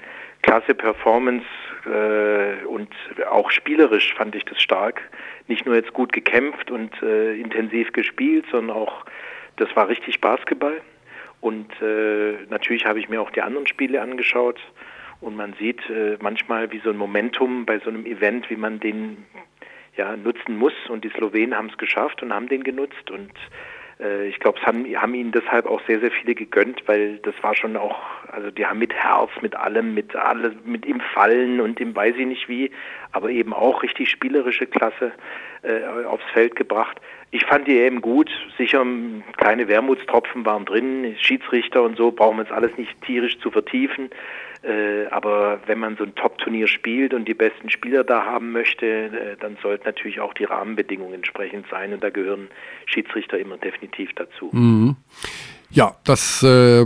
[0.41, 1.45] Klasse Performance
[1.85, 2.89] äh, und
[3.29, 5.01] auch spielerisch fand ich das stark.
[5.47, 9.05] Nicht nur jetzt gut gekämpft und äh, intensiv gespielt, sondern auch,
[9.57, 10.81] das war richtig Basketball.
[11.41, 14.59] Und äh, natürlich habe ich mir auch die anderen Spiele angeschaut
[15.21, 18.79] und man sieht äh, manchmal wie so ein Momentum bei so einem Event, wie man
[18.79, 19.25] den
[19.97, 20.73] ja, nutzen muss.
[20.87, 23.11] Und die Slowenen haben es geschafft und haben den genutzt.
[23.11, 23.31] Und
[23.99, 27.35] äh, ich glaube, es haben, haben ihnen deshalb auch sehr, sehr viele gegönnt, weil das
[27.41, 27.99] war schon auch,
[28.31, 32.15] also die haben mit Herz, mit allem, mit allem, mit im Fallen und im weiß
[32.17, 32.71] ich nicht wie,
[33.11, 35.11] aber eben auch richtig spielerische Klasse
[35.63, 36.99] äh, aufs Feld gebracht.
[37.31, 38.83] Ich fand die EM gut, sicher
[39.37, 44.09] kleine Wermutstropfen waren drin, Schiedsrichter und so brauchen wir jetzt alles nicht tierisch zu vertiefen.
[44.61, 48.85] Äh, aber wenn man so ein Top-Turnier spielt und die besten Spieler da haben möchte,
[48.85, 52.49] äh, dann sollten natürlich auch die Rahmenbedingungen entsprechend sein und da gehören
[52.85, 54.49] Schiedsrichter immer definitiv dazu.
[54.51, 54.97] Mhm.
[55.71, 56.85] Ja, das äh,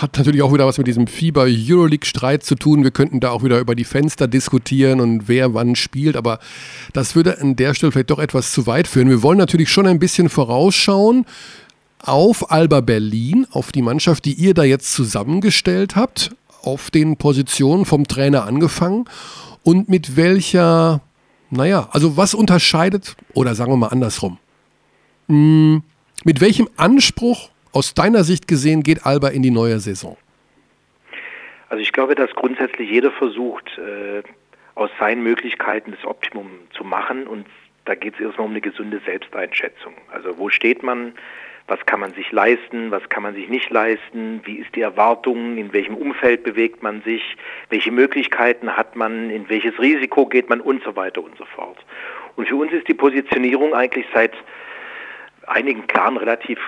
[0.00, 2.82] hat natürlich auch wieder was mit diesem Fieber-Euroleague-Streit zu tun.
[2.82, 6.38] Wir könnten da auch wieder über die Fenster diskutieren und wer wann spielt, aber
[6.94, 9.10] das würde an der Stelle vielleicht doch etwas zu weit führen.
[9.10, 11.26] Wir wollen natürlich schon ein bisschen vorausschauen
[11.98, 16.30] auf Alba Berlin, auf die Mannschaft, die ihr da jetzt zusammengestellt habt,
[16.68, 19.06] auf den Positionen vom Trainer angefangen
[19.64, 21.00] und mit welcher,
[21.50, 24.38] naja, also was unterscheidet, oder sagen wir mal andersrum,
[25.28, 25.82] hm,
[26.24, 30.18] mit welchem Anspruch aus deiner Sicht gesehen geht Alba in die neue Saison?
[31.70, 34.22] Also ich glaube, dass grundsätzlich jeder versucht, äh,
[34.74, 37.46] aus seinen Möglichkeiten das Optimum zu machen und
[37.86, 39.94] da geht es erstmal um eine gesunde Selbsteinschätzung.
[40.12, 41.14] Also wo steht man,
[41.68, 45.58] was kann man sich leisten, was kann man sich nicht leisten, wie ist die Erwartung,
[45.58, 47.36] in welchem Umfeld bewegt man sich,
[47.68, 51.78] welche Möglichkeiten hat man, in welches Risiko geht man und so weiter und so fort.
[52.36, 54.32] Und für uns ist die Positionierung eigentlich seit
[55.46, 56.58] einigen Jahren relativ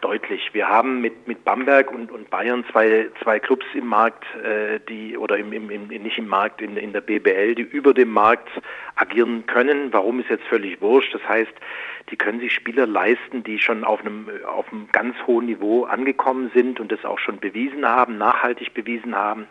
[0.00, 0.50] deutlich.
[0.52, 5.16] Wir haben mit, mit Bamberg und, und Bayern zwei, zwei Clubs im Markt, äh, die
[5.16, 8.48] oder im, im, im, nicht im Markt, in, in der BBL, die über dem Markt
[8.96, 9.92] agieren können.
[9.92, 11.14] Warum ist jetzt völlig wurscht?
[11.14, 11.52] Das heißt,
[12.10, 16.50] die können sich Spieler leisten, die schon auf einem, auf einem ganz hohen Niveau angekommen
[16.54, 19.46] sind und das auch schon bewiesen haben, nachhaltig bewiesen haben.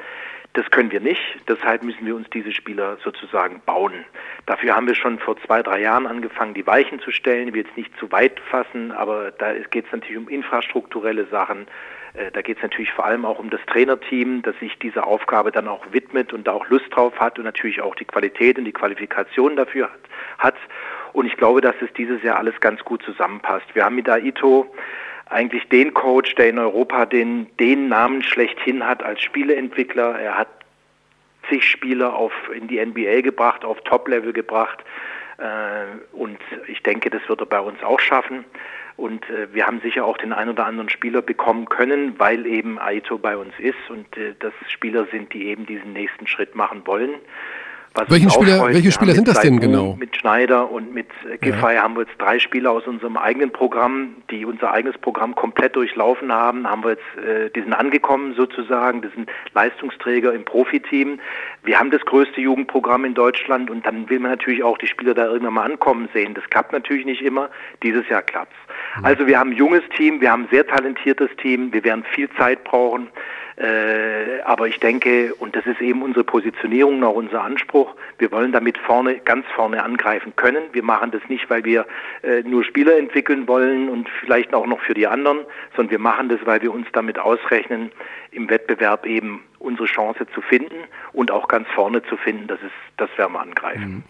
[0.54, 1.22] Das können wir nicht.
[1.50, 4.06] Deshalb müssen wir uns diese Spieler sozusagen bauen.
[4.46, 7.50] Dafür haben wir schon vor zwei, drei Jahren angefangen, die Weichen zu stellen.
[7.50, 11.68] Ich will jetzt nicht zu weit fassen, aber da geht es natürlich um infrastrukturelle Sachen.
[12.14, 15.52] Äh, da geht es natürlich vor allem auch um das Trainerteam, das sich dieser Aufgabe
[15.52, 18.64] dann auch widmet und da auch Lust drauf hat und natürlich auch die Qualität und
[18.64, 19.90] die Qualifikation dafür
[20.38, 20.56] hat.
[21.16, 23.74] Und ich glaube, dass es dieses Jahr alles ganz gut zusammenpasst.
[23.74, 24.70] Wir haben mit Aito
[25.28, 30.20] eigentlich den Coach, der in Europa den, den Namen schlechthin hat als Spieleentwickler.
[30.20, 30.50] Er hat
[31.48, 34.84] zig Spieler auf, in die NBA gebracht, auf Top-Level gebracht.
[35.38, 36.38] Äh, und
[36.68, 38.44] ich denke, das wird er bei uns auch schaffen.
[38.98, 42.78] Und äh, wir haben sicher auch den einen oder anderen Spieler bekommen können, weil eben
[42.78, 46.86] Aito bei uns ist und äh, das Spieler sind, die eben diesen nächsten Schritt machen
[46.86, 47.16] wollen.
[48.08, 49.96] Welchen Spieler, welche Spieler sind das denn genau?
[49.98, 51.84] Mit Schneider und mit äh, Giffey ja.
[51.84, 56.32] haben wir jetzt drei Spieler aus unserem eigenen Programm, die unser eigenes Programm komplett durchlaufen
[56.32, 56.70] haben.
[56.70, 61.20] Haben wir jetzt, äh, die sind angekommen sozusagen, das sind Leistungsträger im Profiteam.
[61.64, 65.14] Wir haben das größte Jugendprogramm in Deutschland und dann will man natürlich auch die Spieler
[65.14, 66.34] da irgendwann mal ankommen sehen.
[66.34, 67.50] Das klappt natürlich nicht immer.
[67.82, 68.56] Dieses Jahr klappt's.
[69.04, 72.30] Also wir haben ein junges Team, wir haben ein sehr talentiertes Team, wir werden viel
[72.32, 73.08] Zeit brauchen.
[73.58, 78.52] Äh, aber ich denke, und das ist eben unsere Positionierung, auch unser Anspruch, wir wollen
[78.52, 80.64] damit vorne, ganz vorne angreifen können.
[80.74, 81.86] Wir machen das nicht, weil wir
[82.22, 85.40] äh, nur Spieler entwickeln wollen und vielleicht auch noch für die anderen,
[85.76, 87.92] sondern wir machen das, weil wir uns damit ausrechnen,
[88.32, 90.76] im Wettbewerb eben unsere Chance zu finden
[91.14, 92.48] und auch ganz vorne zu finden.
[92.48, 93.88] Das ist, das werden wir angreifen.
[93.88, 94.04] Mhm.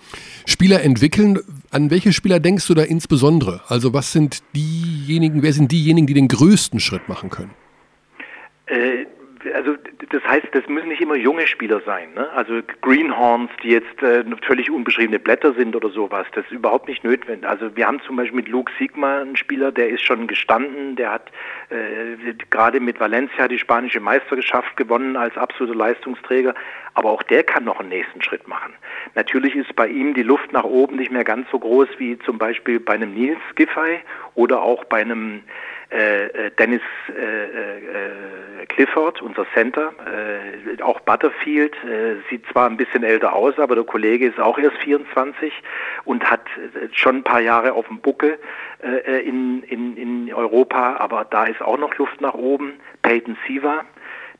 [0.47, 1.39] Spieler entwickeln.
[1.69, 3.61] An welche Spieler denkst du da insbesondere?
[3.67, 7.51] Also was sind diejenigen, wer sind diejenigen, die den größten Schritt machen können?
[8.65, 9.05] Äh,
[9.53, 9.75] also
[10.09, 12.13] das heißt, das müssen nicht immer junge Spieler sein.
[12.13, 12.29] Ne?
[12.31, 17.03] Also Greenhorns, die jetzt äh, völlig unbeschriebene Blätter sind oder sowas, das ist überhaupt nicht
[17.03, 17.47] notwendig.
[17.47, 21.11] Also wir haben zum Beispiel mit Luke Sigma einen Spieler, der ist schon gestanden, der
[21.11, 21.31] hat
[21.69, 26.53] äh, gerade mit Valencia die spanische Meisterschaft gewonnen als absoluter Leistungsträger,
[26.93, 28.73] aber auch der kann noch einen nächsten Schritt machen.
[29.15, 32.37] Natürlich ist bei ihm die Luft nach oben nicht mehr ganz so groß wie zum
[32.37, 33.99] Beispiel bei einem Nils Giffey
[34.33, 35.43] oder auch bei einem
[35.91, 42.77] äh, äh, Dennis äh, äh, Clifford, unser Center, äh, auch Butterfield, äh, sieht zwar ein
[42.77, 45.53] bisschen älter aus, aber der Kollege ist auch erst 24
[46.05, 46.41] und hat
[46.91, 48.37] schon ein paar Jahre auf dem Buckel
[49.23, 52.73] in, in, in Europa, aber da ist auch noch Luft nach oben.
[53.01, 53.83] Peyton Siva,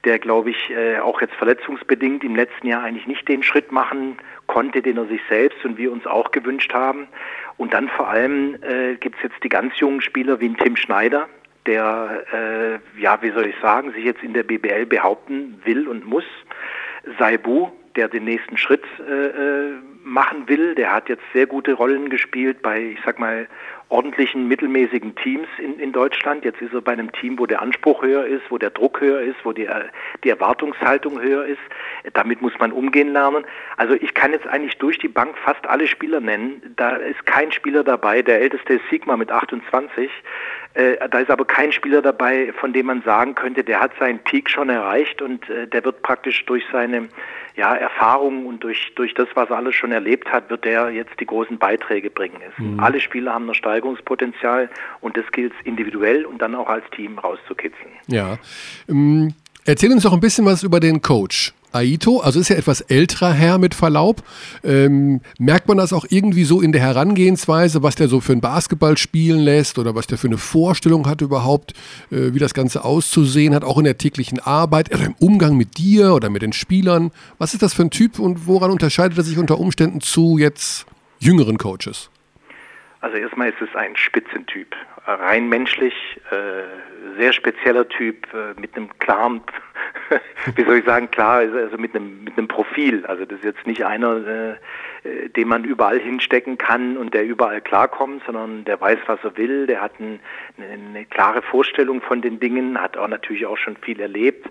[0.05, 4.17] der, glaube ich, äh, auch jetzt verletzungsbedingt im letzten Jahr eigentlich nicht den Schritt machen
[4.47, 7.07] konnte, den er sich selbst und wir uns auch gewünscht haben.
[7.57, 11.27] Und dann vor allem äh, gibt es jetzt die ganz jungen Spieler wie Tim Schneider,
[11.65, 16.05] der, äh, ja, wie soll ich sagen, sich jetzt in der BBL behaupten will und
[16.05, 16.25] muss.
[17.19, 20.75] Saibu, der den nächsten Schritt äh, äh, machen will.
[20.75, 23.47] Der hat jetzt sehr gute Rollen gespielt bei, ich sag mal,
[23.89, 26.43] ordentlichen, mittelmäßigen Teams in, in Deutschland.
[26.43, 29.21] Jetzt ist er bei einem Team, wo der Anspruch höher ist, wo der Druck höher
[29.21, 29.67] ist, wo die,
[30.23, 31.61] die Erwartungshaltung höher ist.
[32.13, 33.45] Damit muss man umgehen lernen.
[33.77, 36.73] Also ich kann jetzt eigentlich durch die Bank fast alle Spieler nennen.
[36.75, 38.21] Da ist kein Spieler dabei.
[38.21, 40.09] Der älteste ist Sigma mit 28.
[40.73, 44.19] Äh, da ist aber kein Spieler dabei, von dem man sagen könnte, der hat seinen
[44.19, 47.07] Peak schon erreicht und äh, der wird praktisch durch seine
[47.55, 51.17] ja, Erfahrungen und durch, durch das, was er alles schon erlebt hat, wird der jetzt
[51.19, 52.41] die großen Beiträge bringen.
[52.45, 52.79] Es, mhm.
[52.79, 54.69] Alle Spieler haben ein Steigerungspotenzial
[55.01, 57.91] und das gilt individuell und dann auch als Team rauszukitzeln.
[58.07, 58.37] Ja.
[58.87, 59.33] Ähm,
[59.65, 61.53] erzähl uns doch ein bisschen was über den Coach.
[61.73, 64.23] Aito, also ist ja etwas älterer Herr mit Verlaub.
[64.63, 68.39] Ähm, merkt man das auch irgendwie so in der Herangehensweise, was der so für ein
[68.39, 71.73] Basketball spielen lässt oder was der für eine Vorstellung hat überhaupt,
[72.11, 75.77] äh, wie das Ganze auszusehen hat, auch in der täglichen Arbeit oder im Umgang mit
[75.77, 77.11] dir oder mit den Spielern?
[77.39, 80.85] Was ist das für ein Typ und woran unterscheidet er sich unter Umständen zu jetzt
[81.19, 82.09] jüngeren Coaches?
[83.05, 84.75] Also erstmal ist es ein Spitzentyp,
[85.05, 85.93] rein menschlich,
[86.31, 89.41] äh, sehr spezieller Typ äh, mit einem klaren,
[90.55, 93.05] wie soll ich sagen, klar, also mit einem mit einem Profil.
[93.05, 97.27] Also das ist jetzt nicht einer, äh, äh, den man überall hinstecken kann und der
[97.27, 100.19] überall klarkommt, sondern der weiß, was er will, der hat ein,
[100.57, 104.47] eine klare Vorstellung von den Dingen, hat auch natürlich auch schon viel erlebt,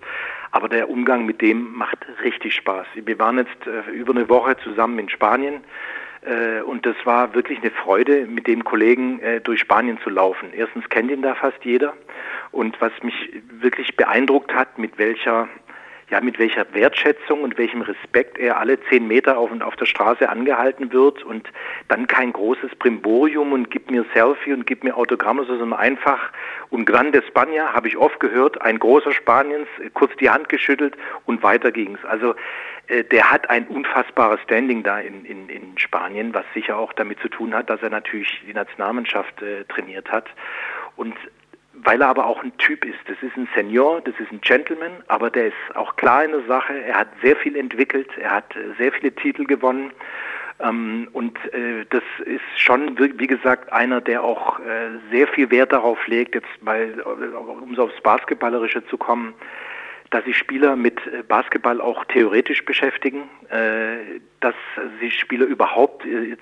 [0.53, 2.87] aber der Umgang mit dem macht richtig Spaß.
[2.95, 5.65] Wir waren jetzt äh, über eine Woche zusammen in Spanien
[6.63, 10.53] und das war wirklich eine Freude, mit dem Kollegen äh, durch Spanien zu laufen.
[10.55, 11.95] Erstens kennt ihn da fast jeder.
[12.51, 13.15] Und was mich
[13.61, 15.49] wirklich beeindruckt hat, mit welcher
[16.11, 20.29] ja, mit welcher Wertschätzung und welchem Respekt er alle zehn Meter auf, auf der Straße
[20.29, 21.49] angehalten wird und
[21.89, 26.31] dann kein großes Brimborium und gibt mir Selfie und gibt mir Autogramme, sondern einfach
[26.71, 30.95] und Grande Spanier habe ich oft gehört, ein großer Spaniens, kurz die Hand geschüttelt
[31.25, 32.05] und weiter ging's.
[32.05, 32.35] Also äh,
[32.89, 37.29] der hat ein unfassbares Standing da in, in, in Spanien, was sicher auch damit zu
[37.29, 40.27] tun hat, dass er natürlich die Nationalmannschaft äh, trainiert hat.
[40.97, 41.15] Und
[41.85, 42.99] weil er aber auch ein Typ ist.
[43.07, 46.45] Das ist ein Senior, das ist ein Gentleman, aber der ist auch klar in der
[46.47, 46.73] Sache.
[46.73, 49.93] Er hat sehr viel entwickelt, er hat äh, sehr viele Titel gewonnen.
[50.61, 55.73] Ähm, und äh, das ist schon, wie gesagt, einer, der auch äh, sehr viel Wert
[55.73, 59.35] darauf legt, jetzt mal, äh, um so aufs Basketballerische zu kommen,
[60.15, 64.55] dass sich Spieler mit äh, Basketball auch theoretisch beschäftigen, äh, dass
[65.01, 66.37] sich Spieler überhaupt äh,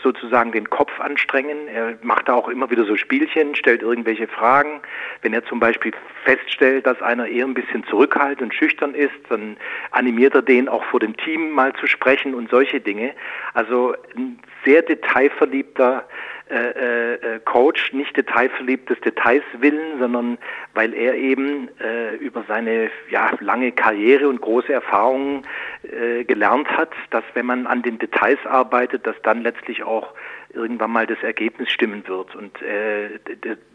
[0.00, 1.66] sozusagen den Kopf anstrengen.
[1.66, 4.80] Er macht da auch immer wieder so Spielchen, stellt irgendwelche Fragen.
[5.22, 5.92] Wenn er zum Beispiel
[6.24, 9.56] feststellt, dass einer eher ein bisschen zurückhaltend und schüchtern ist, dann
[9.90, 13.12] animiert er den auch vor dem Team mal zu sprechen und solche Dinge.
[13.54, 16.06] Also ein sehr detailverliebter
[16.48, 20.38] äh, äh, Coach nicht detailverliebt des Details willen, sondern
[20.74, 25.42] weil er eben äh, über seine ja, lange Karriere und große Erfahrungen
[25.82, 30.14] äh, gelernt hat, dass wenn man an den Details arbeitet, dass dann letztlich auch
[30.54, 32.36] irgendwann mal das Ergebnis stimmen wird.
[32.36, 33.18] Und äh,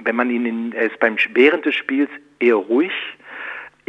[0.04, 2.10] wenn man ihn in, er ist beim während des Spiels
[2.40, 2.94] eher ruhig,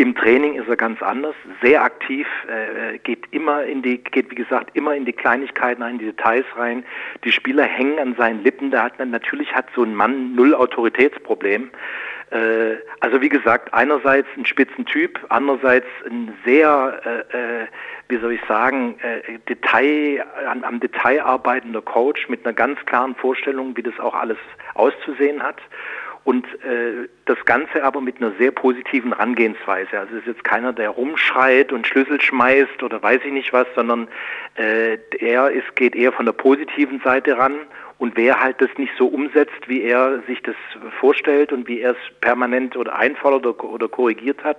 [0.02, 4.34] im Training ist er ganz anders, sehr aktiv, äh, geht immer in die, geht wie
[4.34, 6.82] gesagt immer in die Kleinigkeiten in die Details rein.
[7.22, 8.72] Die Spieler hängen an seinen Lippen.
[8.72, 11.70] Da hat natürlich hat so ein Mann null Autoritätsproblem.
[12.30, 17.66] Äh, also wie gesagt, einerseits ein Spitzentyp, andererseits ein sehr, äh, äh
[18.08, 23.14] wie soll ich sagen, äh, Detail, an, am Detail arbeitender Coach mit einer ganz klaren
[23.14, 24.38] Vorstellung, wie das auch alles
[24.74, 25.60] auszusehen hat
[26.24, 29.98] und äh, das Ganze aber mit einer sehr positiven Herangehensweise.
[29.98, 33.66] Also es ist jetzt keiner, der rumschreit und Schlüssel schmeißt oder weiß ich nicht was,
[33.74, 34.08] sondern
[34.54, 37.54] äh, er ist, geht eher von der positiven Seite ran
[38.02, 40.56] und wer halt das nicht so umsetzt, wie er sich das
[40.98, 44.58] vorstellt und wie er es permanent oder einfordert oder, oder korrigiert hat,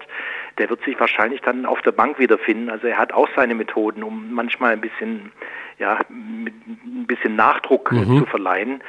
[0.57, 2.69] der wird sich wahrscheinlich dann auf der Bank wiederfinden.
[2.69, 5.33] Also er hat auch seine Methoden, um manchmal ein bisschen,
[5.77, 8.19] ja, ein bisschen Nachdruck mhm.
[8.19, 8.81] zu verleihen.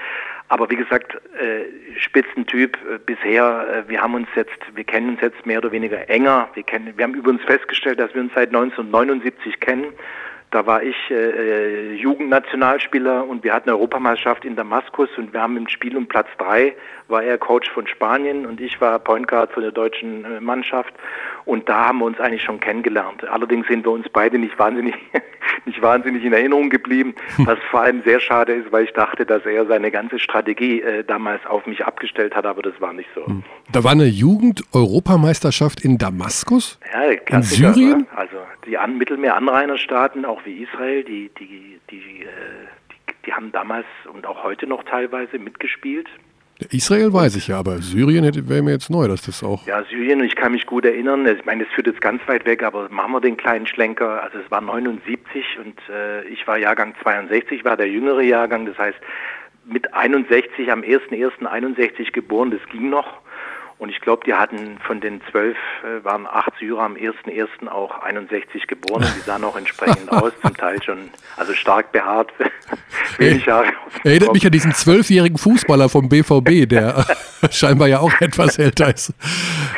[0.49, 5.21] Aber wie gesagt, äh, Spitzentyp äh, bisher, äh, wir haben uns jetzt, wir kennen uns
[5.21, 6.51] jetzt mehr oder weniger enger.
[6.55, 9.87] Wir, kennen, wir haben übrigens festgestellt, dass wir uns seit 1979 kennen.
[10.55, 15.67] Da war ich äh, Jugendnationalspieler und wir hatten Europameisterschaft in Damaskus und wir haben im
[15.67, 16.77] Spiel um Platz drei
[17.09, 20.95] war er Coach von Spanien und ich war Point Guard von der deutschen äh, Mannschaft
[21.45, 23.25] und da haben wir uns eigentlich schon kennengelernt.
[23.25, 24.95] Allerdings sind wir uns beide nicht wahnsinnig,
[25.67, 29.45] nicht wahnsinnig in Erinnerung geblieben, was vor allem sehr schade ist, weil ich dachte, dass
[29.45, 33.27] er seine ganze Strategie äh, damals auf mich abgestellt hat, aber das war nicht so.
[33.27, 33.43] Hm.
[33.71, 36.79] Da war eine Jugend-Europameisterschaft in Damaskus?
[36.93, 38.07] Ja, in Syrien?
[38.15, 38.37] Also
[38.67, 44.27] die An Mittelmeer-Anrainerstaaten, auch wie Israel, die, die, die, äh, die, die haben damals und
[44.27, 46.09] auch heute noch teilweise mitgespielt.
[46.71, 49.67] Israel weiß ich ja, aber Syrien wäre mir jetzt neu, dass das auch.
[49.67, 51.27] Ja, Syrien, ich kann mich gut erinnern.
[51.27, 54.23] Ich meine, das führt jetzt ganz weit weg, aber machen wir den kleinen Schlenker.
[54.23, 58.67] Also es war 79 und äh, ich war Jahrgang 62, war der jüngere Jahrgang.
[58.67, 58.99] Das heißt,
[59.67, 63.24] mit 61, am 1.1.61 geboren, das ging noch.
[63.79, 67.69] Und ich glaube, die hatten von den zwölf, äh, waren acht Syrer am 1.1.
[67.69, 69.03] auch 61 geboren.
[69.03, 72.33] Und die sahen auch entsprechend aus, zum Teil schon, also stark behaart,
[73.19, 73.67] wenig Jahre.
[74.05, 77.05] Erinnert mich an diesen zwölfjährigen Fußballer vom BVB, der
[77.51, 79.13] scheinbar ja auch etwas älter ist.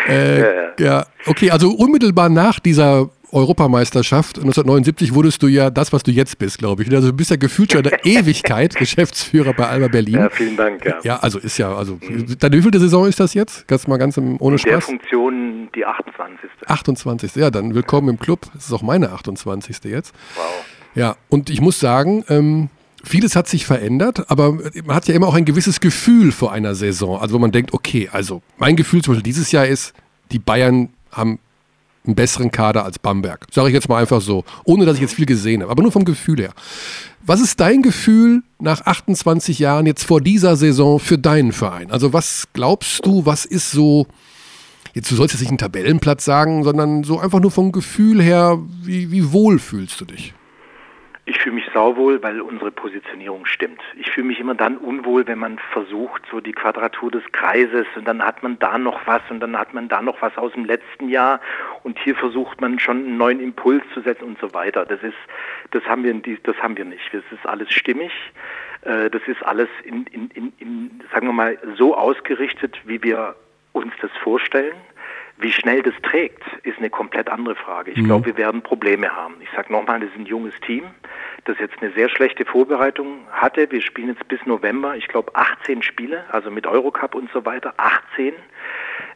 [0.09, 0.73] Äh, ja, ja.
[0.79, 6.39] ja, okay, also unmittelbar nach dieser Europameisterschaft 1979 wurdest du ja das, was du jetzt
[6.39, 6.95] bist, glaube ich.
[6.95, 10.15] Also du bist ja gefühlt schon eine Ewigkeit Geschäftsführer bei Alba Berlin.
[10.15, 10.85] Ja, vielen Dank.
[10.85, 12.39] Ja, ja also ist ja, also mhm.
[12.39, 13.69] deine wievielte Saison ist das jetzt?
[13.69, 14.67] Ganz mal ganz im, ohne Spaß.
[14.67, 16.51] In der Funktion die 28.
[16.67, 17.37] 28.
[17.37, 18.41] Ja, dann willkommen im Club.
[18.55, 19.85] Das ist auch meine 28.
[19.85, 20.15] jetzt.
[20.35, 20.45] Wow.
[20.95, 22.71] Ja, und ich muss sagen, ähm,
[23.05, 26.75] Vieles hat sich verändert, aber man hat ja immer auch ein gewisses Gefühl vor einer
[26.75, 27.21] Saison.
[27.21, 29.95] Also wo man denkt, okay, also mein Gefühl zum Beispiel dieses Jahr ist,
[30.33, 31.39] die Bayern haben
[32.07, 33.47] einen besseren Kader als Bamberg.
[33.53, 35.93] Sage ich jetzt mal einfach so, ohne dass ich jetzt viel gesehen habe, aber nur
[35.93, 36.53] vom Gefühl her.
[37.25, 41.91] Was ist dein Gefühl nach 28 Jahren jetzt vor dieser Saison für deinen Verein?
[41.91, 44.07] Also was glaubst du, was ist so,
[44.95, 48.61] jetzt du sollst jetzt nicht einen Tabellenplatz sagen, sondern so einfach nur vom Gefühl her,
[48.83, 50.35] wie, wie wohl fühlst du dich?
[51.29, 53.81] Ich fühle mich sauwohl, weil unsere Positionierung stimmt.
[53.97, 58.07] Ich fühle mich immer dann unwohl, wenn man versucht, so die Quadratur des Kreises und
[58.07, 60.65] dann hat man da noch was und dann hat man da noch was aus dem
[60.65, 61.41] letzten Jahr
[61.83, 64.87] und hier versucht man schon einen neuen Impuls zu setzen und so weiter.
[64.87, 65.17] Das ist,
[65.73, 66.15] das haben wir,
[66.45, 67.13] das haben wir nicht.
[67.13, 68.13] Das ist alles stimmig.
[68.83, 73.35] Äh, das ist alles in, in, in, in sagen wir mal, so ausgerichtet, wie wir
[73.73, 74.77] uns das vorstellen.
[75.39, 77.91] Wie schnell das trägt, ist eine komplett andere Frage.
[77.91, 78.07] Ich mhm.
[78.07, 79.35] glaube, wir werden Probleme haben.
[79.41, 80.85] Ich sage nochmal, das ist ein junges Team,
[81.45, 83.71] das jetzt eine sehr schlechte Vorbereitung hatte.
[83.71, 87.75] Wir spielen jetzt bis November, ich glaube, 18 Spiele, also mit Eurocup und so weiter,
[87.77, 88.33] 18.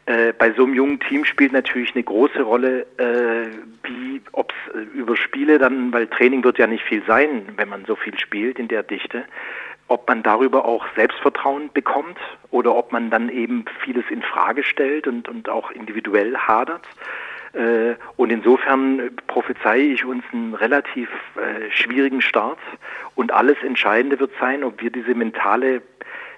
[0.06, 3.48] Äh, bei so einem jungen Team spielt natürlich eine große Rolle, äh,
[3.84, 7.68] wie ob es äh, über Spiele dann, weil Training wird ja nicht viel sein, wenn
[7.68, 9.24] man so viel spielt in der Dichte,
[9.90, 12.16] ob man darüber auch Selbstvertrauen bekommt
[12.50, 16.86] oder ob man dann eben vieles in Frage stellt und, und auch individuell hadert.
[17.54, 22.60] Äh, und insofern prophezeie ich uns einen relativ äh, schwierigen Start.
[23.16, 25.82] Und alles Entscheidende wird sein, ob wir diese mentale,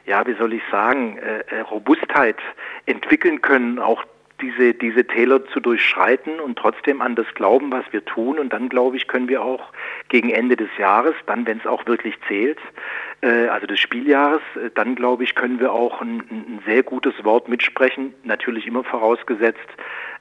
[0.06, 2.38] ja, wie soll ich sagen, äh, Robustheit
[2.86, 4.02] entwickeln können, auch
[4.40, 8.38] diese, diese Täler zu durchschreiten und trotzdem an das glauben, was wir tun.
[8.38, 9.72] Und dann, glaube ich, können wir auch
[10.08, 14.70] gegen Ende des Jahres, dann, wenn es auch wirklich zählt, äh, also des Spieljahres, äh,
[14.74, 18.14] dann, glaube ich, können wir auch ein, ein, sehr gutes Wort mitsprechen.
[18.24, 19.58] Natürlich immer vorausgesetzt,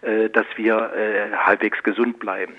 [0.01, 2.53] äh, dass wir äh, halbwegs gesund bleiben.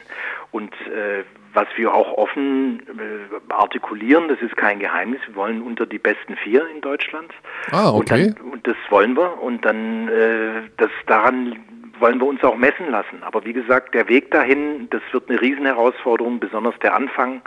[0.51, 1.25] Und äh,
[1.55, 6.37] was wir auch offen äh, artikulieren, das ist kein Geheimnis, wir wollen unter die besten
[6.37, 7.31] vier in Deutschland.
[7.71, 8.27] Ah, okay.
[8.29, 11.59] Und, dann, und das wollen wir und dann äh, das daran
[11.99, 13.23] wollen wir uns auch messen lassen.
[13.23, 17.43] Aber wie gesagt, der Weg dahin, das wird eine Riesenherausforderung, besonders der Anfang.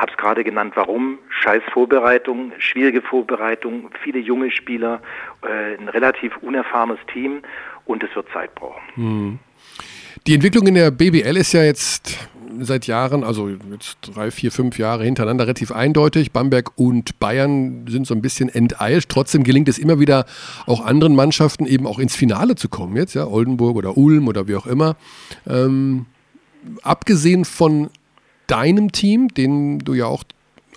[0.00, 1.18] Habe es gerade genannt, warum?
[1.28, 5.02] Scheiß Vorbereitung, schwierige Vorbereitung, viele junge Spieler,
[5.42, 7.42] äh, ein relativ unerfahrenes Team
[7.84, 8.80] und es wird Zeit brauchen.
[8.94, 9.38] Hm.
[10.26, 12.30] Die Entwicklung in der BBL ist ja jetzt
[12.60, 16.32] seit Jahren, also jetzt drei, vier, fünf Jahre hintereinander relativ eindeutig.
[16.32, 19.10] Bamberg und Bayern sind so ein bisschen enteilt.
[19.10, 20.24] Trotzdem gelingt es immer wieder
[20.64, 24.48] auch anderen Mannschaften eben auch ins Finale zu kommen jetzt, ja, Oldenburg oder Ulm oder
[24.48, 24.96] wie auch immer.
[25.46, 26.06] Ähm,
[26.82, 27.90] abgesehen von
[28.50, 30.24] deinem Team, den du ja auch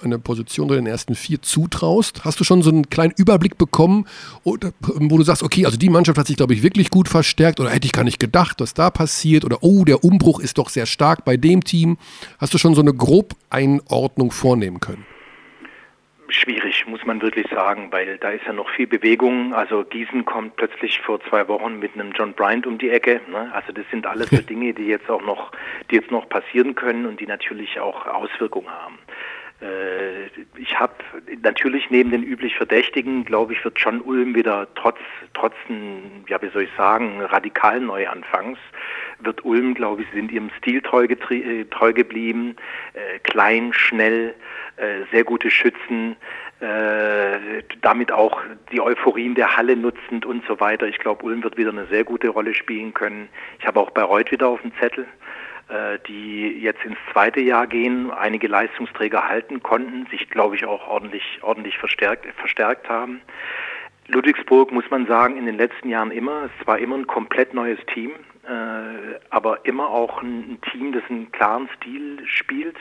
[0.03, 2.25] eine Position in den ersten vier zutraust?
[2.25, 4.05] Hast du schon so einen kleinen Überblick bekommen,
[4.43, 7.69] wo du sagst, okay, also die Mannschaft hat sich, glaube ich, wirklich gut verstärkt oder
[7.69, 10.85] hätte ich gar nicht gedacht, was da passiert oder oh, der Umbruch ist doch sehr
[10.85, 11.97] stark bei dem Team.
[12.37, 15.05] Hast du schon so eine Grobeinordnung vornehmen können?
[16.33, 19.53] Schwierig, muss man wirklich sagen, weil da ist ja noch viel Bewegung.
[19.53, 23.21] Also Gießen kommt plötzlich vor zwei Wochen mit einem John Bryant um die Ecke.
[23.29, 23.51] Ne?
[23.53, 25.51] Also das sind alles so Dinge, die jetzt auch noch,
[25.91, 28.97] die jetzt noch passieren können und die natürlich auch Auswirkungen haben.
[29.63, 30.25] Äh,
[30.57, 30.93] ich habe
[31.41, 34.97] natürlich neben den üblich Verdächtigen, glaube ich, wird John Ulm wieder trotz,
[35.33, 35.53] trotz
[36.27, 38.59] ja, wie soll ich sagen, radikalen Neuanfangs,
[39.19, 42.55] wird Ulm, glaube ich, sind ihrem Stil treu, äh, treu geblieben.
[42.93, 44.35] Äh, klein, schnell,
[44.77, 46.15] äh, sehr gute Schützen,
[46.59, 48.41] äh, damit auch
[48.71, 50.87] die Euphorien der Halle nutzend und so weiter.
[50.87, 53.29] Ich glaube, Ulm wird wieder eine sehr gute Rolle spielen können.
[53.59, 55.05] Ich habe auch Bayreuth wieder auf dem Zettel,
[56.07, 61.39] die jetzt ins zweite Jahr gehen, einige Leistungsträger halten konnten, sich, glaube ich, auch ordentlich,
[61.41, 63.21] ordentlich verstärkt, verstärkt haben.
[64.07, 67.79] Ludwigsburg muss man sagen, in den letzten Jahren immer, es war immer ein komplett neues
[67.93, 68.11] Team,
[68.45, 72.75] äh, aber immer auch ein, ein, Team, das einen klaren Stil spielt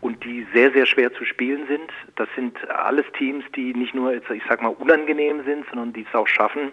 [0.00, 1.92] und die sehr, sehr schwer zu spielen sind.
[2.16, 6.14] Das sind alles Teams, die nicht nur, ich sag mal, unangenehm sind, sondern die es
[6.14, 6.72] auch schaffen,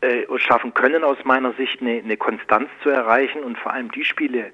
[0.00, 4.04] äh, schaffen können, aus meiner Sicht eine, eine Konstanz zu erreichen und vor allem die
[4.04, 4.52] Spiele,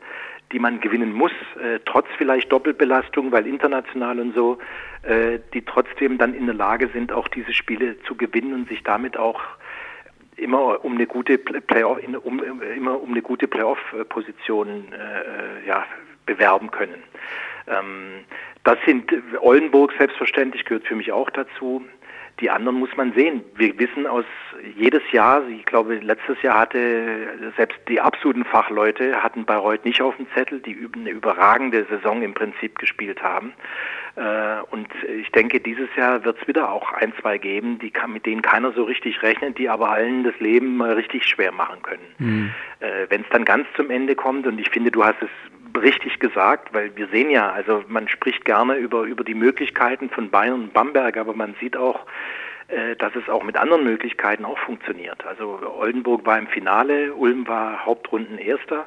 [0.53, 4.59] die man gewinnen muss, äh, trotz vielleicht Doppelbelastung, weil international und so,
[5.03, 8.83] äh, die trotzdem dann in der Lage sind, auch diese Spiele zu gewinnen und sich
[8.83, 9.41] damit auch
[10.37, 12.43] immer um eine gute Playoff, um,
[12.77, 15.85] immer um eine gute Playoff-Position äh, ja,
[16.27, 17.03] bewerben können.
[17.67, 18.25] Ähm,
[18.65, 21.85] das sind Oldenburg selbstverständlich gehört für mich auch dazu.
[22.41, 23.43] Die anderen muss man sehen.
[23.55, 24.25] Wir wissen aus
[24.77, 30.17] jedes Jahr, ich glaube, letztes Jahr hatte selbst die absoluten Fachleute hatten Bayreuth nicht auf
[30.17, 33.53] dem Zettel, die eine überragende Saison im Prinzip gespielt haben.
[34.17, 34.89] Äh, und
[35.21, 38.43] ich denke, dieses Jahr wird es wieder auch ein, zwei geben, die kann, mit denen
[38.43, 42.15] keiner so richtig rechnet, die aber allen das Leben mal richtig schwer machen können.
[42.19, 42.51] Mhm.
[43.09, 45.31] Wenn es dann ganz zum Ende kommt, und ich finde, du hast es
[45.77, 50.31] richtig gesagt, weil wir sehen ja, also man spricht gerne über, über die Möglichkeiten von
[50.31, 52.07] Bayern und Bamberg, aber man sieht auch,
[52.69, 55.25] äh, dass es auch mit anderen Möglichkeiten auch funktioniert.
[55.27, 58.87] Also Oldenburg war im Finale, Ulm war Hauptrunden Erster.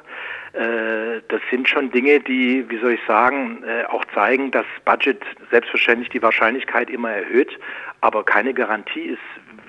[0.52, 5.22] Äh, das sind schon Dinge, die, wie soll ich sagen, äh, auch zeigen, dass Budget
[5.50, 7.58] selbstverständlich die Wahrscheinlichkeit immer erhöht,
[8.00, 9.20] aber keine Garantie ist,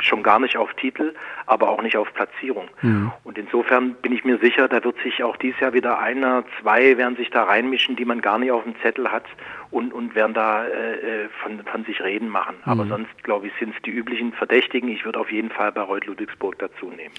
[0.04, 1.14] schon gar nicht auf Titel,
[1.46, 2.68] aber auch nicht auf Platzierung.
[2.82, 3.12] Mhm.
[3.24, 6.98] Und insofern bin ich mir sicher, da wird sich auch dieses Jahr wieder einer, zwei
[6.98, 9.26] werden sich da reinmischen, die man gar nicht auf dem Zettel hat
[9.72, 12.56] und, und werden da äh, äh von, von sich reden machen.
[12.66, 12.72] Mhm.
[12.72, 14.90] Aber sonst, glaube ich, sind es die üblichen Verdächtigen.
[14.90, 17.14] Ich würde auf jeden Fall bei Reut Ludwigsburg dazu nehmen.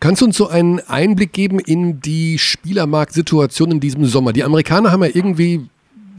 [0.00, 2.38] Kannst du uns so einen Einblick geben in die
[2.96, 4.32] Spielermarktsituation in diesem Sommer?
[4.32, 5.68] Die Amerikaner haben ja irgendwie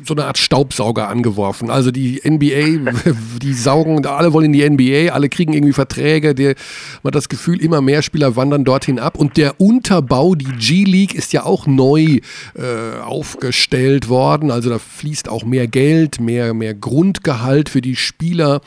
[0.04, 1.70] so eine Art Staubsauger angeworfen.
[1.70, 2.92] Also die NBA,
[3.42, 6.36] die saugen, alle wollen in die NBA, alle kriegen irgendwie Verträge.
[6.36, 6.56] Der,
[7.02, 9.18] man hat das Gefühl, immer mehr Spieler wandern dorthin ab.
[9.18, 12.20] Und der Unterbau, die G-League, ist ja auch neu
[12.56, 14.52] äh, aufgestellt worden.
[14.52, 18.62] Also da fließt auch mehr Geld, mehr, mehr Grundgehalt für die Spieler,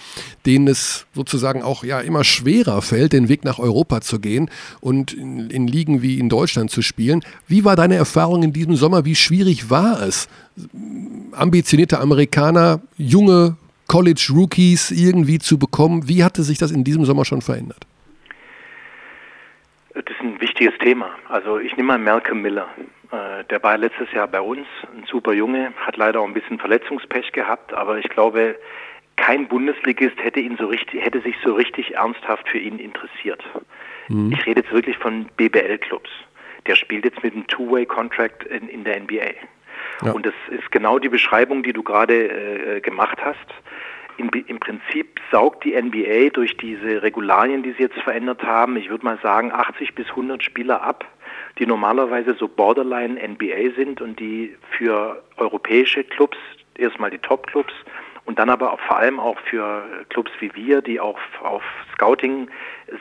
[0.47, 4.51] denen es sozusagen auch ja immer schwerer fällt, den Weg nach Europa zu gehen
[4.81, 7.23] und in, in Ligen wie in Deutschland zu spielen.
[7.47, 9.05] Wie war deine Erfahrung in diesem Sommer?
[9.05, 10.29] Wie schwierig war es?
[11.33, 13.57] Ambitionierte Amerikaner, junge
[13.89, 16.09] College-Rookies irgendwie zu bekommen.
[16.09, 17.87] Wie hatte sich das in diesem Sommer schon verändert?
[19.95, 21.11] Das ist ein wichtiges Thema.
[21.29, 22.69] Also ich nehme mal Malcolm Miller.
[23.11, 26.59] Äh, der war letztes Jahr bei uns, ein super Junge, hat leider auch ein bisschen
[26.59, 28.57] Verletzungspech gehabt, aber ich glaube,
[29.17, 33.43] kein Bundesligist hätte ihn so richtig, hätte sich so richtig ernsthaft für ihn interessiert.
[34.09, 34.33] Mhm.
[34.33, 36.11] Ich rede jetzt wirklich von BBL-Clubs.
[36.67, 39.35] Der spielt jetzt mit einem Two-Way-Contract in, in der NBA.
[40.03, 40.13] Ja.
[40.13, 43.39] Und das ist genau die Beschreibung, die du gerade äh, gemacht hast.
[44.17, 48.91] In, Im Prinzip saugt die NBA durch diese Regularien, die sie jetzt verändert haben, ich
[48.91, 51.07] würde mal sagen, 80 bis 100 Spieler ab,
[51.59, 56.37] die normalerweise so Borderline NBA sind und die für europäische Clubs,
[56.77, 57.73] erstmal die Top-Clubs
[58.31, 61.65] und dann aber auch vor allem auch für Clubs wie wir, die auch auf
[61.95, 62.49] Scouting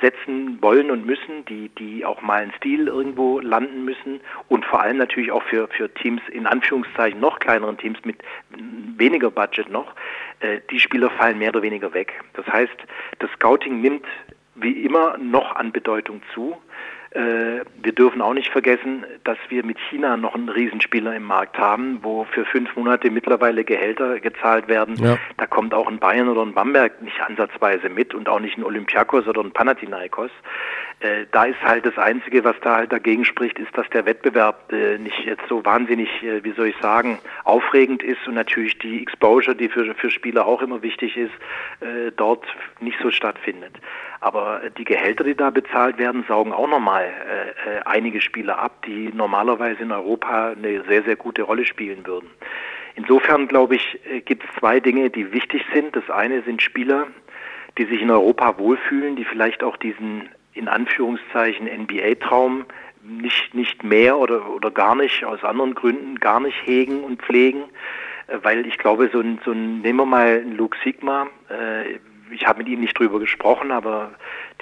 [0.02, 4.82] setzen wollen und müssen, die, die auch mal einen Stil irgendwo landen müssen und vor
[4.82, 8.18] allem natürlich auch für, für Teams in Anführungszeichen noch kleineren Teams mit
[8.98, 9.94] weniger Budget noch,
[10.40, 12.12] äh, die Spieler fallen mehr oder weniger weg.
[12.34, 12.78] Das heißt,
[13.20, 14.08] das Scouting nimmt
[14.56, 16.58] wie immer noch an Bedeutung zu.
[17.12, 21.58] Äh, wir dürfen auch nicht vergessen, dass wir mit China noch einen Riesenspieler im Markt
[21.58, 24.96] haben, wo für fünf Monate mittlerweile Gehälter gezahlt werden.
[24.98, 25.18] Ja.
[25.38, 28.64] Da kommt auch ein Bayern oder ein Bamberg nicht ansatzweise mit und auch nicht ein
[28.64, 30.30] Olympiakos oder ein Panathinaikos.
[31.00, 34.72] Äh, da ist halt das Einzige, was da halt dagegen spricht, ist, dass der Wettbewerb
[34.72, 39.56] äh, nicht jetzt so wahnsinnig, wie soll ich sagen, aufregend ist und natürlich die Exposure,
[39.56, 41.32] die für, für Spieler auch immer wichtig ist,
[42.18, 42.46] dort
[42.80, 43.74] nicht so stattfindet.
[44.22, 48.84] Aber die Gehälter, die da bezahlt werden, saugen auch nochmal äh, äh, einige Spieler ab,
[48.86, 52.30] die normalerweise in Europa eine sehr, sehr gute Rolle spielen würden.
[52.96, 55.96] Insofern, glaube ich, gibt es zwei Dinge, die wichtig sind.
[55.96, 57.08] Das eine sind Spieler,
[57.78, 62.66] die sich in Europa wohlfühlen, die vielleicht auch diesen in Anführungszeichen NBA-Traum
[63.02, 67.64] nicht, nicht mehr oder, oder gar nicht, aus anderen Gründen gar nicht hegen und pflegen,
[68.28, 72.00] äh, weil ich glaube, so ein, so ein nehmen wir mal einen Luke Sigma, äh,
[72.32, 74.12] ich habe mit ihm nicht drüber gesprochen, aber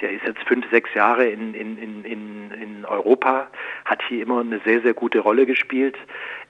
[0.00, 3.48] der ist jetzt fünf, sechs Jahre in, in, in, in Europa,
[3.84, 5.96] hat hier immer eine sehr, sehr gute Rolle gespielt.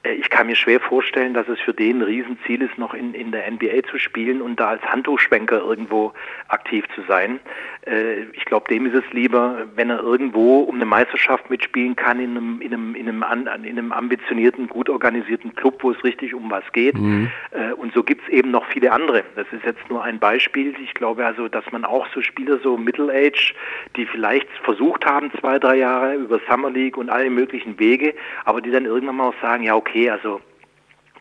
[0.03, 3.15] Äh, ich kann mir schwer vorstellen, dass es für den ein Riesenziel ist, noch in,
[3.15, 6.13] in der NBA zu spielen und da als Handtuchschwenker irgendwo
[6.49, 7.41] aktiv zu sein.
[7.87, 12.21] Äh, ich glaube, dem ist es lieber, wenn er irgendwo um eine Meisterschaft mitspielen kann,
[12.21, 16.35] in einem, in einem, in einem, in einem ambitionierten, gut organisierten Club, wo es richtig
[16.35, 16.97] um was geht.
[16.97, 17.31] Mhm.
[17.51, 19.25] Äh, und so gibt es eben noch viele andere.
[19.37, 20.75] Das ist jetzt nur ein Beispiel.
[20.83, 23.38] Ich glaube also, dass man auch so Spieler, so Middle Age,
[23.97, 28.15] die vielleicht versucht haben, zwei, drei Jahre über Summer League und alle möglichen Wege,
[28.45, 30.41] aber die dann irgendwann mal auch sagen, ja, okay, also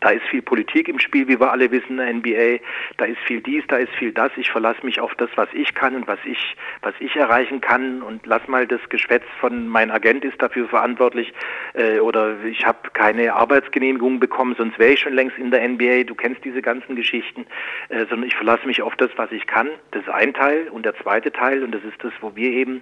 [0.02, 2.64] da ist viel Politik im Spiel, wie wir alle wissen der NBA.
[2.98, 4.32] Da ist viel dies, da ist viel das.
[4.38, 8.02] Ich verlasse mich auf das, was ich kann und was ich, was ich erreichen kann
[8.02, 11.34] und lass mal das Geschwätz von mein Agent ist dafür verantwortlich
[11.74, 16.04] äh, oder ich habe keine Arbeitsgenehmigung bekommen, sonst wäre ich schon längst in der NBA.
[16.04, 17.46] Du kennst diese ganzen Geschichten,
[17.90, 19.70] äh, sondern ich verlasse mich auf das, was ich kann.
[19.92, 22.82] Das ist ein Teil und der zweite Teil und das ist das, wo wir eben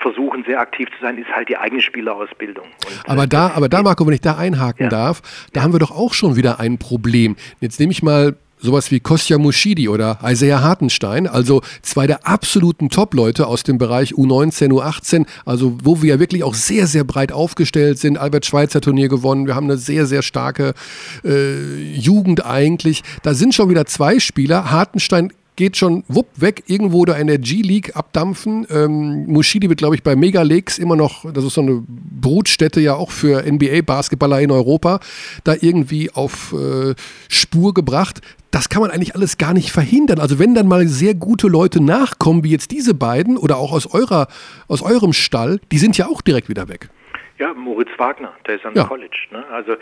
[0.00, 2.64] versuchen, sehr aktiv zu sein, ist halt die eigene Spielerausbildung.
[2.64, 4.88] Und, aber da, aber da, Marco, wenn ich da einhaken ja.
[4.88, 5.22] darf,
[5.52, 5.64] da ja.
[5.64, 7.36] haben wir doch auch schon wieder ein Problem.
[7.60, 12.90] Jetzt nehme ich mal sowas wie Kostja Mushidi oder Isaiah Hartenstein, also zwei der absoluten
[12.90, 17.32] Top-Leute aus dem Bereich U19, U18, also wo wir ja wirklich auch sehr, sehr breit
[17.32, 18.18] aufgestellt sind.
[18.18, 20.74] Albert Schweitzer Turnier gewonnen, wir haben eine sehr, sehr starke
[21.24, 23.02] äh, Jugend eigentlich.
[23.22, 24.70] Da sind schon wieder zwei Spieler.
[24.70, 28.66] Hartenstein geht schon wupp weg, irgendwo da in der G-League abdampfen.
[28.70, 32.80] Ähm, Mushidi wird, glaube ich, bei Mega Lakes immer noch, das ist so eine Brutstätte
[32.80, 35.00] ja auch für NBA-Basketballer in Europa,
[35.44, 36.94] da irgendwie auf äh,
[37.28, 38.22] Spur gebracht.
[38.50, 40.18] Das kann man eigentlich alles gar nicht verhindern.
[40.18, 43.92] Also wenn dann mal sehr gute Leute nachkommen, wie jetzt diese beiden oder auch aus
[43.92, 44.28] eurer,
[44.66, 46.88] aus eurem Stall, die sind ja auch direkt wieder weg.
[47.38, 48.84] Ja, Moritz Wagner, der ist am ja.
[48.84, 49.28] College.
[49.30, 49.44] Ne?
[49.50, 49.72] Also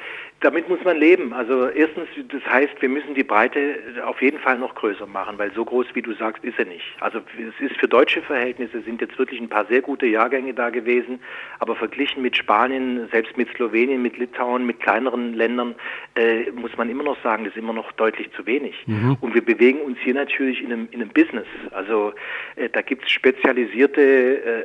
[0.40, 1.32] damit muss man leben.
[1.32, 5.52] Also erstens, das heißt, wir müssen die Breite auf jeden Fall noch größer machen, weil
[5.52, 6.84] so groß, wie du sagst, ist er nicht.
[7.00, 10.70] Also es ist für deutsche Verhältnisse sind jetzt wirklich ein paar sehr gute Jahrgänge da
[10.70, 11.18] gewesen,
[11.58, 15.74] aber verglichen mit Spanien, selbst mit Slowenien, mit Litauen, mit kleineren Ländern,
[16.14, 18.76] äh, muss man immer noch sagen, das ist immer noch deutlich zu wenig.
[18.86, 19.16] Mhm.
[19.20, 21.46] Und wir bewegen uns hier natürlich in einem, in einem Business.
[21.72, 22.12] Also
[22.54, 24.00] äh, da gibt es spezialisierte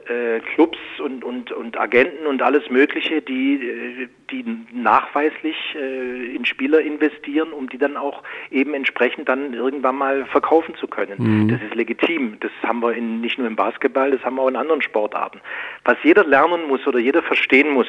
[0.08, 6.36] äh, äh, Clubs und, und, und Agenten und alles Mögliche, die, äh, die nachweislich äh,
[6.36, 11.16] in Spieler investieren, um die dann auch eben entsprechend dann irgendwann mal verkaufen zu können.
[11.18, 11.48] Mhm.
[11.50, 12.38] Das ist legitim.
[12.40, 15.42] Das haben wir in, nicht nur im Basketball, das haben wir auch in anderen Sportarten.
[15.84, 17.88] Was jeder lernen muss oder jeder verstehen muss,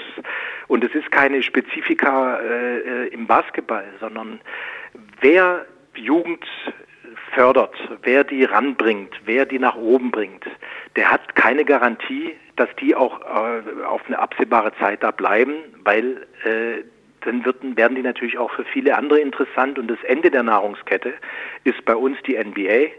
[0.69, 4.41] und es ist keine Spezifika äh, im Basketball, sondern
[5.21, 6.45] wer Jugend
[7.33, 10.45] fördert, wer die ranbringt, wer die nach oben bringt,
[10.97, 16.27] der hat keine Garantie, dass die auch äh, auf eine absehbare Zeit da bleiben, weil
[16.45, 16.85] äh,
[17.23, 21.15] dann wird, werden die natürlich auch für viele andere interessant und das Ende der Nahrungskette
[21.65, 22.93] ist bei uns die NBA.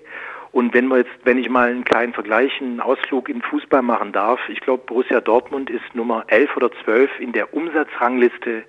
[0.52, 4.14] Und wenn wir jetzt, wenn ich mal einen kleinen Vergleich, einen Ausflug in Fußball machen
[4.14, 8.64] darf, ich glaube, Borussia Dortmund ist Nummer 11 oder 12 in der Umsatzrangliste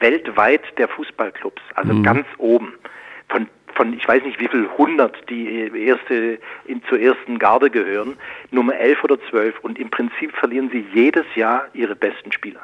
[0.00, 2.02] weltweit der Fußballclubs, also mhm.
[2.02, 2.74] ganz oben.
[3.28, 3.48] Von,
[3.78, 8.18] von, ich weiß nicht wie viel hundert, die erste, in, zur ersten Garde gehören,
[8.50, 9.60] Nummer 11 oder 12.
[9.60, 12.60] Und im Prinzip verlieren sie jedes Jahr ihre besten Spieler.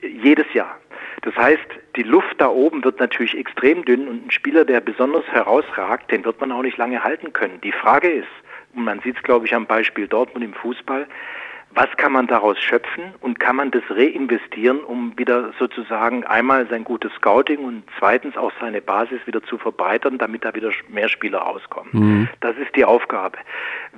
[0.00, 0.78] Jedes Jahr.
[1.22, 5.26] Das heißt, die Luft da oben wird natürlich extrem dünn und ein Spieler, der besonders
[5.28, 7.60] herausragt, den wird man auch nicht lange halten können.
[7.62, 8.28] Die Frage ist,
[8.74, 11.06] und man sieht es, glaube ich, am Beispiel Dortmund im Fußball,
[11.76, 16.84] was kann man daraus schöpfen und kann man das reinvestieren, um wieder sozusagen einmal sein
[16.84, 21.40] gutes Scouting und zweitens auch seine Basis wieder zu verbreitern, damit da wieder mehr Spieler
[21.40, 21.90] rauskommen.
[21.92, 22.28] Mhm.
[22.40, 23.36] Das ist die Aufgabe.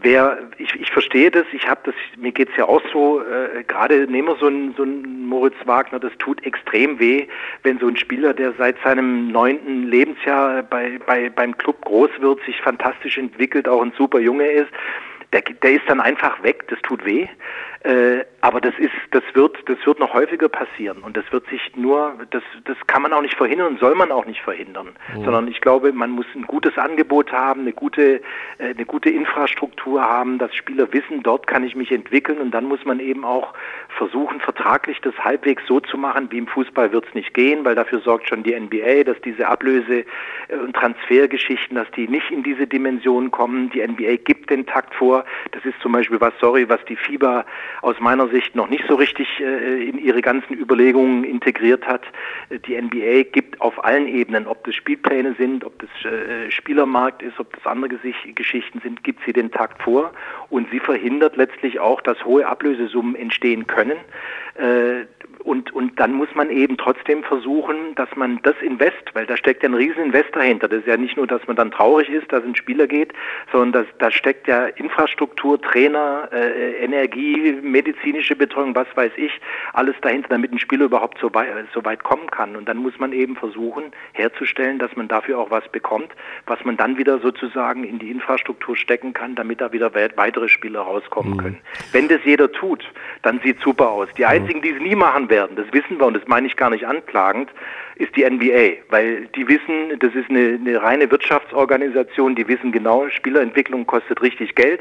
[0.02, 4.08] Wer, ich, ich verstehe das, ich habe das, mir geht's ja auch so, äh, gerade
[4.10, 7.28] nehmen wir so einen, so einen Moritz Wagner, das tut extrem weh,
[7.62, 12.40] wenn so ein Spieler, der seit seinem neunten Lebensjahr bei, bei, beim Club groß wird,
[12.44, 14.72] sich fantastisch entwickelt, auch ein super Junge ist,
[15.32, 17.28] der, der ist dann einfach weg, das tut weh.
[17.80, 21.60] Äh, aber das ist, das wird, das wird noch häufiger passieren und das wird sich
[21.76, 25.24] nur, das, das kann man auch nicht verhindern und soll man auch nicht verhindern, mhm.
[25.24, 28.20] sondern ich glaube, man muss ein gutes Angebot haben, eine gute,
[28.58, 32.64] äh, eine gute Infrastruktur haben, dass Spieler wissen, dort kann ich mich entwickeln und dann
[32.64, 33.54] muss man eben auch
[33.96, 37.76] versuchen, vertraglich das halbwegs so zu machen, wie im Fußball wird es nicht gehen, weil
[37.76, 40.04] dafür sorgt schon die NBA, dass diese Ablöse-
[40.48, 43.70] äh, und Transfergeschichten, dass die nicht in diese Dimension kommen.
[43.70, 45.24] Die NBA gibt den Takt vor.
[45.52, 47.44] Das ist zum Beispiel was, sorry, was die FIBA
[47.82, 52.02] aus meiner Sicht noch nicht so richtig äh, in ihre ganzen Überlegungen integriert hat.
[52.50, 57.38] Die NBA gibt auf allen Ebenen, ob das Spielpläne sind, ob das äh, Spielermarkt ist,
[57.38, 57.98] ob das andere
[58.34, 60.12] Geschichten sind, gibt sie den Takt vor
[60.50, 64.47] und sie verhindert letztlich auch, dass hohe Ablösesummen entstehen können Äh,
[65.48, 69.62] und, und dann muss man eben trotzdem versuchen, dass man das Invest, weil da steckt
[69.62, 70.68] ja ein riesen Invest dahinter.
[70.68, 73.12] Das ist ja nicht nur, dass man dann traurig ist, dass ein Spieler geht,
[73.52, 79.32] sondern das, da steckt ja Infrastruktur, Trainer, äh, Energie, medizinische Betreuung, was weiß ich,
[79.72, 82.56] alles dahinter, damit ein Spieler überhaupt so weit, so weit kommen kann.
[82.56, 86.12] Und dann muss man eben versuchen herzustellen, dass man dafür auch was bekommt,
[86.46, 90.80] was man dann wieder sozusagen in die Infrastruktur stecken kann, damit da wieder weitere Spieler
[90.80, 91.38] rauskommen mhm.
[91.38, 91.60] können.
[91.92, 92.84] Wenn das jeder tut,
[93.22, 94.08] dann sieht super aus.
[94.18, 96.70] Die einzigen, die es nie machen werden, das wissen wir und das meine ich gar
[96.70, 97.50] nicht anklagend,
[97.96, 103.08] ist die NBA, weil die wissen, das ist eine, eine reine Wirtschaftsorganisation, die wissen genau,
[103.08, 104.80] Spielerentwicklung kostet richtig Geld.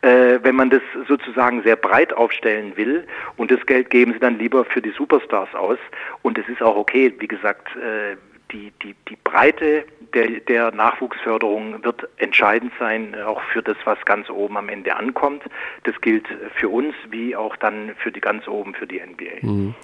[0.00, 3.04] Äh, wenn man das sozusagen sehr breit aufstellen will
[3.36, 5.78] und das Geld geben sie dann lieber für die Superstars aus
[6.22, 8.16] und es ist auch okay, wie gesagt, äh,
[8.52, 9.84] die, die, die Breite
[10.14, 15.42] der, der Nachwuchsförderung wird entscheidend sein, auch für das, was ganz oben am Ende ankommt.
[15.84, 19.46] Das gilt für uns wie auch dann für die ganz oben, für die NBA.
[19.46, 19.74] Mhm.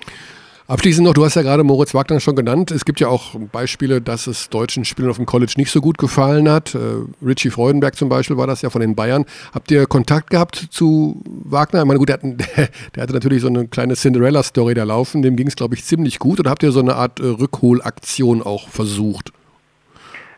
[0.67, 2.71] Abschließend noch, du hast ja gerade Moritz Wagner schon genannt.
[2.71, 5.99] Es gibt ja auch Beispiele, dass es deutschen Spielern auf dem College nicht so gut
[5.99, 6.75] gefallen hat.
[6.75, 6.79] Äh,
[7.23, 9.27] Richie Freudenberg zum Beispiel war das ja von den Bayern.
[9.53, 11.81] Habt ihr Kontakt gehabt zu Wagner?
[11.81, 12.23] Ich meine, gut, der, hat,
[12.95, 15.21] der hatte natürlich so eine kleine Cinderella-Story da laufen.
[15.21, 16.41] Dem ging es, glaube ich, ziemlich gut.
[16.41, 19.33] Oder habt ihr so eine Art äh, Rückholaktion auch versucht?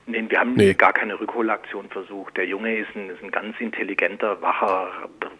[0.08, 0.72] Nee, wir haben nee.
[0.72, 2.36] gar keine Rückholaktion versucht.
[2.36, 4.88] Der Junge ist ein, ist ein ganz intelligenter, wacher,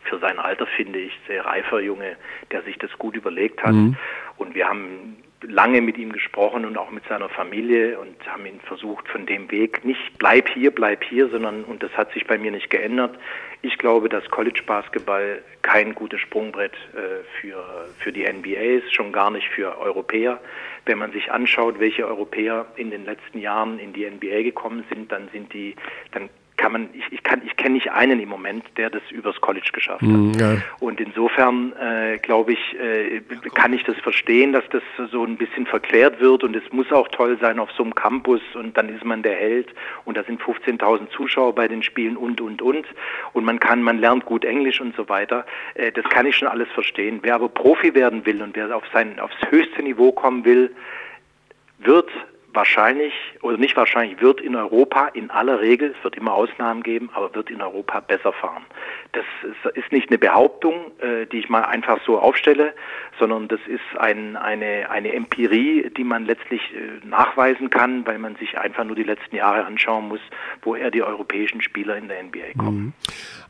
[0.03, 2.17] für sein Alter finde ich, sehr reifer Junge,
[2.51, 3.73] der sich das gut überlegt hat.
[3.73, 3.97] Mhm.
[4.39, 8.61] Und wir haben lange mit ihm gesprochen und auch mit seiner Familie und haben ihn
[8.61, 12.39] versucht von dem Weg nicht bleib hier, bleib hier, sondern und das hat sich bei
[12.39, 13.19] mir nicht geändert.
[13.63, 19.13] Ich glaube, dass College Basketball kein gutes Sprungbrett äh, für für die NBA ist, schon
[19.13, 20.41] gar nicht für Europäer.
[20.87, 25.13] Wenn man sich anschaut, welche Europäer in den letzten Jahren in die NBA gekommen sind,
[25.13, 25.77] dann sind die
[26.13, 29.41] dann kann man, ich, ich kann, ich kenne nicht einen im Moment, der das übers
[29.41, 30.09] College geschafft hat.
[30.09, 30.57] Mm, ja.
[30.81, 33.21] Und insofern äh, glaube ich, äh,
[33.55, 37.09] kann ich das verstehen, dass das so ein bisschen verklärt wird und es muss auch
[37.09, 39.69] toll sein auf so einem Campus und dann ist man der Held
[40.05, 42.87] und da sind 15.000 Zuschauer bei den Spielen und und und
[43.33, 45.45] und man kann, man lernt gut Englisch und so weiter.
[45.75, 47.21] Äh, das kann ich schon alles verstehen.
[47.23, 50.75] Wer aber Profi werden will und wer auf sein aufs höchste Niveau kommen will,
[51.79, 52.09] wird
[52.57, 57.11] wahrscheinlich oder nicht wahrscheinlich wird in Europa in aller Regel, es wird immer Ausnahmen geben,
[57.13, 58.65] aber wird in Europa besser fahren.
[59.13, 59.25] Das
[59.75, 62.75] ist nicht eine Behauptung, äh, die ich mal einfach so aufstelle,
[63.19, 68.37] sondern das ist ein, eine, eine Empirie, die man letztlich äh, nachweisen kann, weil man
[68.37, 70.21] sich einfach nur die letzten Jahre anschauen muss,
[70.63, 72.95] woher die europäischen Spieler in der NBA kommen.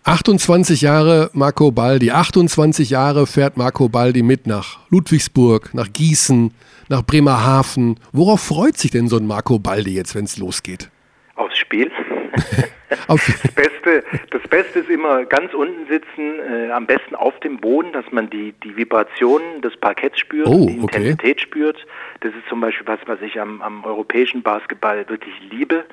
[0.05, 0.87] 28 mhm.
[0.87, 6.53] Jahre Marco Baldi, 28 Jahre fährt Marco Baldi mit nach Ludwigsburg, nach Gießen,
[6.89, 7.99] nach Bremerhaven.
[8.13, 10.91] Worauf freut sich denn so ein Marco Baldi jetzt, wenn es losgeht?
[11.35, 11.91] Aufs Spiel.
[13.09, 17.93] das, Beste, das Beste ist immer ganz unten sitzen, äh, am besten auf dem Boden,
[17.93, 21.47] dass man die, die Vibrationen des Parketts spürt, oh, die Intensität okay.
[21.47, 21.87] spürt.
[22.21, 25.85] Das ist zum Beispiel was, was ich am, am europäischen Basketball wirklich liebe,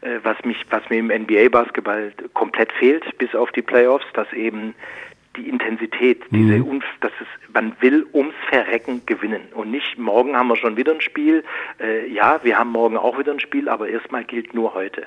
[0.00, 4.74] äh, was mich, was mir im NBA-Basketball komplett fehlt, bis auf die Playoffs, dass eben
[5.38, 6.82] die Intensität, diese mhm.
[7.00, 11.00] dass es, man will ums Verrecken gewinnen und nicht morgen haben wir schon wieder ein
[11.00, 11.44] Spiel.
[11.80, 15.04] Äh, ja, wir haben morgen auch wieder ein Spiel, aber erstmal gilt nur heute.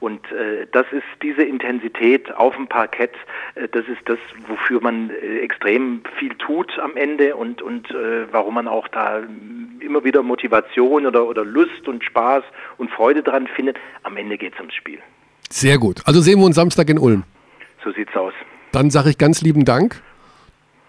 [0.00, 3.12] Und äh, das ist diese Intensität auf dem Parkett,
[3.54, 8.32] äh, das ist das, wofür man äh, extrem viel tut am Ende und und äh,
[8.32, 9.22] warum man auch da
[9.80, 12.44] immer wieder Motivation oder oder Lust und Spaß
[12.78, 13.78] und Freude dran findet.
[14.02, 14.98] Am Ende geht es ums Spiel.
[15.50, 16.00] Sehr gut.
[16.06, 17.24] Also sehen wir uns Samstag in Ulm.
[17.84, 18.32] So sieht's aus.
[18.72, 20.02] Dann sage ich ganz lieben Dank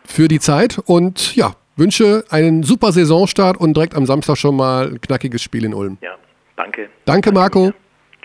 [0.05, 4.89] für die Zeit und ja, wünsche einen super Saisonstart und direkt am Samstag schon mal
[4.89, 5.97] ein knackiges Spiel in Ulm.
[6.01, 6.15] Ja,
[6.55, 6.89] danke.
[7.05, 7.73] Danke, Marco.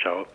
[0.00, 0.26] Ciao.